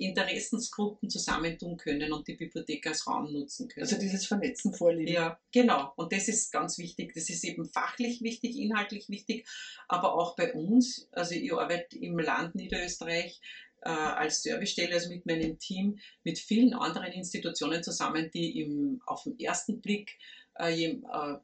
Interessensgruppen 0.00 1.10
zusammentun 1.10 1.76
können 1.76 2.12
und 2.12 2.26
die 2.26 2.34
Bibliothek 2.34 2.86
als 2.86 3.06
Raum 3.06 3.32
nutzen 3.32 3.68
können. 3.68 3.84
Also 3.84 3.98
dieses 3.98 4.26
Vernetzen 4.26 4.74
vorleben. 4.74 5.12
Ja, 5.12 5.38
genau. 5.52 5.92
Und 5.96 6.12
das 6.12 6.28
ist 6.28 6.52
ganz 6.52 6.78
wichtig. 6.78 7.12
Das 7.14 7.28
ist 7.28 7.44
eben 7.44 7.66
fachlich 7.66 8.22
wichtig, 8.22 8.56
inhaltlich 8.56 9.08
wichtig, 9.08 9.46
aber 9.88 10.14
auch 10.14 10.36
bei 10.36 10.52
uns. 10.54 11.08
Also 11.12 11.34
ich 11.34 11.52
arbeite 11.52 11.98
im 11.98 12.18
Land 12.18 12.54
Niederösterreich 12.54 13.40
äh, 13.82 13.90
als 13.90 14.42
Servicestelle, 14.42 14.94
also 14.94 15.10
mit 15.10 15.26
meinem 15.26 15.58
Team, 15.58 15.98
mit 16.24 16.38
vielen 16.38 16.74
anderen 16.74 17.12
Institutionen 17.12 17.82
zusammen, 17.82 18.30
die 18.32 18.60
im, 18.60 19.02
auf 19.06 19.24
den 19.24 19.38
ersten 19.38 19.80
Blick 19.80 20.18
äh, 20.58 20.84
äh, 20.84 20.98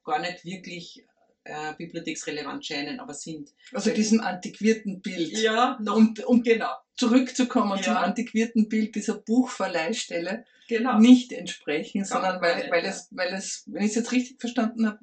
gar 0.04 0.20
nicht 0.20 0.44
wirklich 0.44 1.04
äh, 1.46 1.74
bibliotheksrelevant 1.78 2.64
scheinen, 2.66 3.00
aber 3.00 3.14
sind. 3.14 3.50
Also 3.72 3.90
diesem 3.90 4.20
antiquierten 4.20 5.00
Bild. 5.00 5.32
Ja, 5.38 5.78
noch, 5.80 5.96
Und, 5.96 6.20
und 6.24 6.44
genau. 6.44 6.70
zurückzukommen 6.96 7.76
Ja. 7.78 7.82
zum 7.82 7.96
antiquierten 7.96 8.68
Bild 8.68 8.94
dieser 8.94 9.14
Buchverleihstelle 9.18 10.44
genau. 10.68 10.98
nicht 10.98 11.32
entsprechen, 11.32 11.98
Ganz 11.98 12.10
sondern 12.10 12.40
weil, 12.40 12.56
nicht, 12.56 12.70
weil, 12.70 12.84
es, 12.84 13.08
weil 13.10 13.32
es, 13.34 13.64
wenn 13.66 13.82
ich 13.82 13.90
es 13.90 13.94
jetzt 13.96 14.12
richtig 14.12 14.40
verstanden 14.40 14.86
habe, 14.86 14.98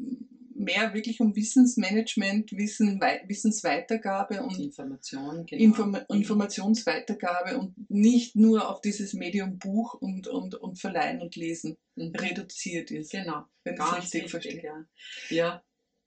mehr 0.56 0.94
wirklich 0.94 1.20
um 1.20 1.36
Wissensmanagement, 1.36 2.52
Wissen, 2.54 3.02
Wei- 3.02 3.24
Wissensweitergabe 3.28 4.44
und 4.44 4.58
Information, 4.60 5.46
genau. 5.46 5.62
Inform 5.64 5.98
Informationsweitergabe 6.10 7.58
und 7.58 7.74
nicht 7.90 8.36
nur 8.36 8.70
auf 8.70 8.80
dieses 8.82 9.14
Medium 9.14 9.58
Buch 9.58 9.96
und, 9.96 10.28
und, 10.28 10.56
und 10.56 10.80
Verleihen 10.80 11.22
und 11.22 11.36
Lesen 11.36 11.78
Mhm. 11.96 12.12
reduziert 12.16 12.90
ist. 12.90 13.12
Genau. 13.12 13.44
Wenn 13.64 13.76
ich 13.76 13.80
es 13.82 13.94
richtig 13.98 14.14
wichtig, 14.24 14.32
verstehe. 14.32 14.64
ja. 14.64 14.86
ja. 15.30 15.64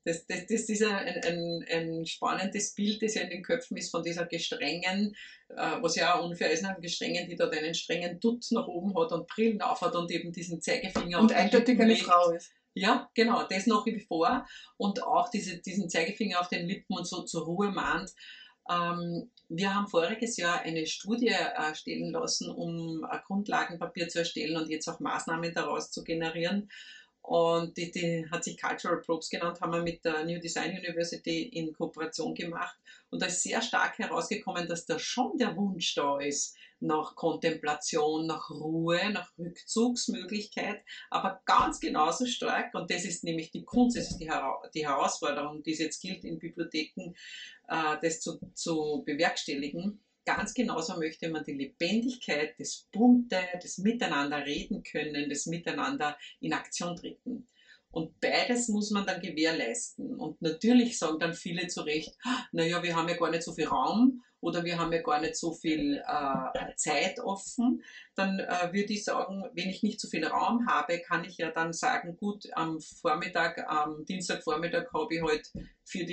Das, 0.07 0.25
das, 0.27 0.47
das 0.47 0.69
ist 0.69 0.85
ein, 0.85 1.21
ein, 1.25 1.67
ein 1.69 2.07
spannendes 2.07 2.75
Bild, 2.77 3.03
das 3.03 3.15
ja 3.15 3.23
in 3.23 3.31
den 3.31 3.43
Köpfen 3.43 3.77
ist 3.77 3.91
von 3.91 4.05
dieser 4.05 4.25
gestrengen, 4.25 5.17
äh, 5.49 5.83
was 5.83 5.97
ja 5.97 6.15
auch 6.15 6.25
unfair 6.25 6.53
ist, 6.53 6.65
einer 6.65 6.79
gestrengen, 6.79 7.29
die 7.29 7.35
dort 7.35 7.53
einen 7.57 7.75
strengen 7.75 8.21
Dutt 8.21 8.47
nach 8.53 8.69
oben 8.69 8.97
hat 8.97 9.11
und 9.11 9.27
Brillen 9.27 9.61
auf 9.63 9.81
hat 9.81 9.97
und 9.97 10.09
eben 10.13 10.31
diesen 10.31 10.61
Zeigefinger 10.61 11.19
Und 11.19 11.33
eindeutig 11.33 11.81
eine. 11.81 11.97
Frau 11.97 12.31
ist. 12.31 12.53
Ja, 12.75 13.11
genau, 13.15 13.43
das 13.49 13.67
noch 13.67 13.85
wie 13.87 13.99
vor. 13.99 14.47
Und 14.77 15.03
auch 15.03 15.29
diese, 15.29 15.59
diesen 15.59 15.91
Zeigefinger 15.91 16.41
auf 16.41 16.49
den 16.49 16.69
Lippen 16.69 16.97
und 16.97 17.07
so 17.07 17.23
zur 17.23 17.45
Ruhe 17.45 17.73
mahnt. 17.73 18.13
Ähm, 18.71 19.31
wir 19.49 19.75
haben 19.75 19.89
voriges 19.89 20.37
Jahr 20.37 20.61
eine 20.61 20.87
Studie 20.87 21.29
äh, 21.31 21.75
stellen 21.75 22.13
lassen, 22.13 22.49
um 22.49 23.05
ein 23.05 23.21
Grundlagenpapier 23.27 24.09
zu 24.09 24.21
erstellen 24.21 24.57
und 24.57 24.69
jetzt 24.69 24.87
auch 24.87 25.01
Maßnahmen 25.01 25.53
daraus 25.53 25.91
zu 25.91 26.05
generieren. 26.05 26.69
Und 27.27 27.77
die, 27.77 27.91
die 27.91 28.25
hat 28.31 28.45
sich 28.45 28.57
Cultural 28.57 29.01
Probes 29.01 29.29
genannt, 29.29 29.61
haben 29.61 29.73
wir 29.73 29.83
mit 29.83 30.05
der 30.05 30.25
New 30.25 30.39
Design 30.39 30.79
University 30.79 31.43
in 31.43 31.73
Kooperation 31.73 32.33
gemacht. 32.37 32.79
Und 33.11 33.21
da 33.21 33.27
ist 33.27 33.43
sehr 33.43 33.61
stark 33.61 33.99
herausgekommen, 33.99 34.69
dass 34.69 34.87
da 34.87 34.97
schon 34.97 35.37
der 35.37 35.57
Wunsch 35.57 35.93
da 35.97 36.21
ist 36.21 36.57
nach 36.79 37.17
Kontemplation, 37.17 38.29
nach 38.29 38.49
Ruhe, 38.51 39.11
nach 39.11 39.33
Rückzugsmöglichkeit, 39.39 40.85
aber 41.11 41.41
ganz 41.47 41.81
genauso 41.81 42.27
stark, 42.27 42.73
und 42.75 42.93
das 42.93 43.05
ist 43.05 43.25
nämlich 43.25 43.51
die 43.51 43.65
Kunst, 43.65 43.97
das 43.97 44.11
ist 44.11 44.19
die, 44.19 44.31
Hera 44.31 44.63
die 44.73 44.87
Herausforderung, 44.87 45.65
die 45.65 45.73
es 45.73 45.81
jetzt 45.81 46.01
gilt 46.01 46.23
in 46.23 46.39
Bibliotheken, 46.39 47.13
äh, 47.67 47.97
das 48.03 48.21
zu, 48.21 48.39
zu 48.55 49.03
bewerkstelligen. 49.05 50.01
Ganz 50.27 50.55
genauso 50.55 50.99
möchte 50.99 51.31
man 51.31 51.45
die 51.45 51.53
Lebendigkeit, 51.53 52.59
das 52.59 52.89
Bunte, 52.91 53.39
das 53.63 53.79
Miteinander 53.79 54.45
reden 54.45 54.83
können, 54.83 55.31
das 55.31 55.47
Miteinander 55.47 56.19
in 56.41 56.53
Aktion 56.53 56.97
treten. 56.97 57.47
Und 57.97 58.21
beides 58.21 58.69
muss 58.69 58.91
man 58.91 59.07
dann 59.07 59.23
gewährleisten. 59.23 60.17
Und 60.17 60.43
natürlich 60.43 60.99
sagen 60.99 61.19
dann 61.19 61.33
viele 61.33 61.67
zu 61.67 61.81
Recht, 61.81 62.15
naja, 62.53 62.83
wir 62.83 62.95
haben 62.95 63.09
ja 63.09 63.17
gar 63.17 63.31
nicht 63.31 63.43
so 63.43 63.55
viel 63.55 63.69
Raum 63.69 64.23
oder 64.41 64.65
wir 64.65 64.79
haben 64.79 64.93
ja 64.93 65.01
gar 65.01 65.19
nicht 65.19 65.35
so 65.35 65.53
viel 65.53 66.03
äh, 66.07 66.75
Zeit 66.77 67.19
offen. 67.21 67.83
Dann 68.15 68.39
äh, 68.39 68.71
würde 68.71 68.93
ich 68.93 69.03
sagen, 69.03 69.45
wenn 69.55 69.71
ich 69.71 69.83
nicht 69.83 69.99
so 69.99 70.09
viel 70.09 70.27
Raum 70.27 70.67
habe, 70.69 70.99
kann 70.99 71.25
ich 71.25 71.39
ja 71.39 71.51
dann 71.51 71.73
sagen, 71.73 72.19
gut, 72.19 72.45
am 72.53 72.81
Vormittag, 72.81 73.67
am 73.67 74.05
Dienstagvormittag 74.05 74.93
habe 74.93 75.15
ich 75.15 75.23
halt 75.23 75.51
für, 75.85 76.07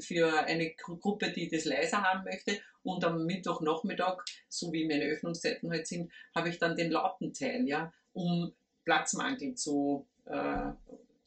für 0.00 0.40
eine 0.40 0.74
Gru- 0.74 0.98
Gruppe, 0.98 1.30
die 1.30 1.48
das 1.48 1.66
leiser 1.66 2.02
haben 2.02 2.24
möchte 2.24 2.58
und 2.82 3.04
am 3.04 3.26
Mittwochnachmittag, 3.26 4.24
so 4.48 4.72
wie 4.72 4.88
meine 4.88 5.04
Öffnungszeiten 5.04 5.70
halt 5.70 5.86
sind, 5.86 6.10
habe 6.34 6.48
ich 6.48 6.58
dann 6.58 6.74
den 6.74 6.90
lauten 6.90 7.32
Teil, 7.32 7.64
ja, 7.68 7.92
um 8.12 8.52
Platzmangel 8.84 9.54
zu, 9.54 10.04
äh, 10.26 10.72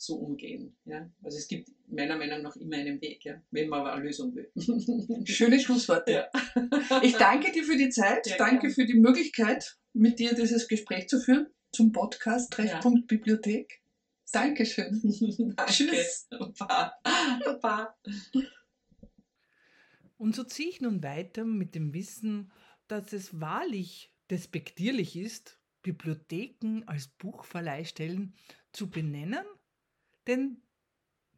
zu 0.02 0.20
umgehen. 0.20 0.76
Ja. 0.86 1.10
Also 1.24 1.38
es 1.38 1.48
gibt 1.48 1.70
meiner 1.88 2.18
Meinung 2.18 2.42
nach 2.42 2.56
immer 2.56 2.78
einen 2.78 3.00
Weg, 3.02 3.24
ja, 3.26 3.42
wenn 3.52 3.70
man 3.70 3.82
aber 3.82 3.94
eine 3.94 4.06
Lösung 4.06 4.34
will. 4.36 4.52
Schöne 5.26 5.60
Schlussworte. 5.60 6.12
Ja. 6.12 7.02
Ich 7.04 7.16
danke 7.16 7.52
dir 7.52 7.64
für 7.64 7.78
die 7.78 7.90
Zeit, 7.90 8.28
Ja, 8.28 8.38
danke 8.38 8.68
gern. 8.68 8.74
für 8.74 8.86
die 8.86 9.00
Möglichkeit, 9.00 9.78
mit 9.94 10.20
dir 10.20 10.34
dieses 10.34 10.68
Gespräch 10.68 11.08
zu 11.08 11.20
führen 11.20 11.48
zum 11.72 11.92
Podcast 11.92 12.52
Treffpunkt 12.52 13.08
Bibliothek. 13.08 13.82
Dankeschön. 14.32 15.02
Danke. 15.56 15.72
Tschüss. 15.72 16.28
Baba. 16.30 16.94
Baba. 17.46 17.96
Und 20.18 20.36
so 20.36 20.44
ziehe 20.44 20.70
ich 20.70 20.82
nun 20.82 21.04
weiter 21.04 21.44
mit 21.46 21.76
dem 21.76 21.94
Wissen, 21.94 22.52
dass 22.88 23.14
es 23.14 23.40
wahrlich 23.40 24.14
despektierlich 24.30 25.16
ist, 25.16 25.60
Bibliotheken 25.82 26.84
als 26.86 27.08
Buchverleihstellen 27.08 28.34
zu 28.72 28.90
benennen, 28.90 29.46
denn 30.28 30.62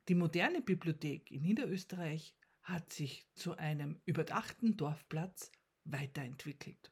die 0.07 0.15
moderne 0.15 0.61
Bibliothek 0.61 1.31
in 1.31 1.43
Niederösterreich 1.43 2.35
hat 2.61 2.91
sich 2.91 3.27
zu 3.33 3.57
einem 3.57 4.01
überdachten 4.05 4.77
Dorfplatz 4.77 5.51
weiterentwickelt. 5.85 6.91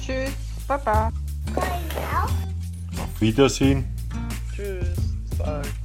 Tschüss, 0.00 0.34
Baba. 0.68 1.10
Bye 1.54 1.80
now. 1.94 3.02
Auf 3.02 3.20
Wiedersehen. 3.20 3.84
Tschüss, 4.54 4.96
bald. 5.38 5.83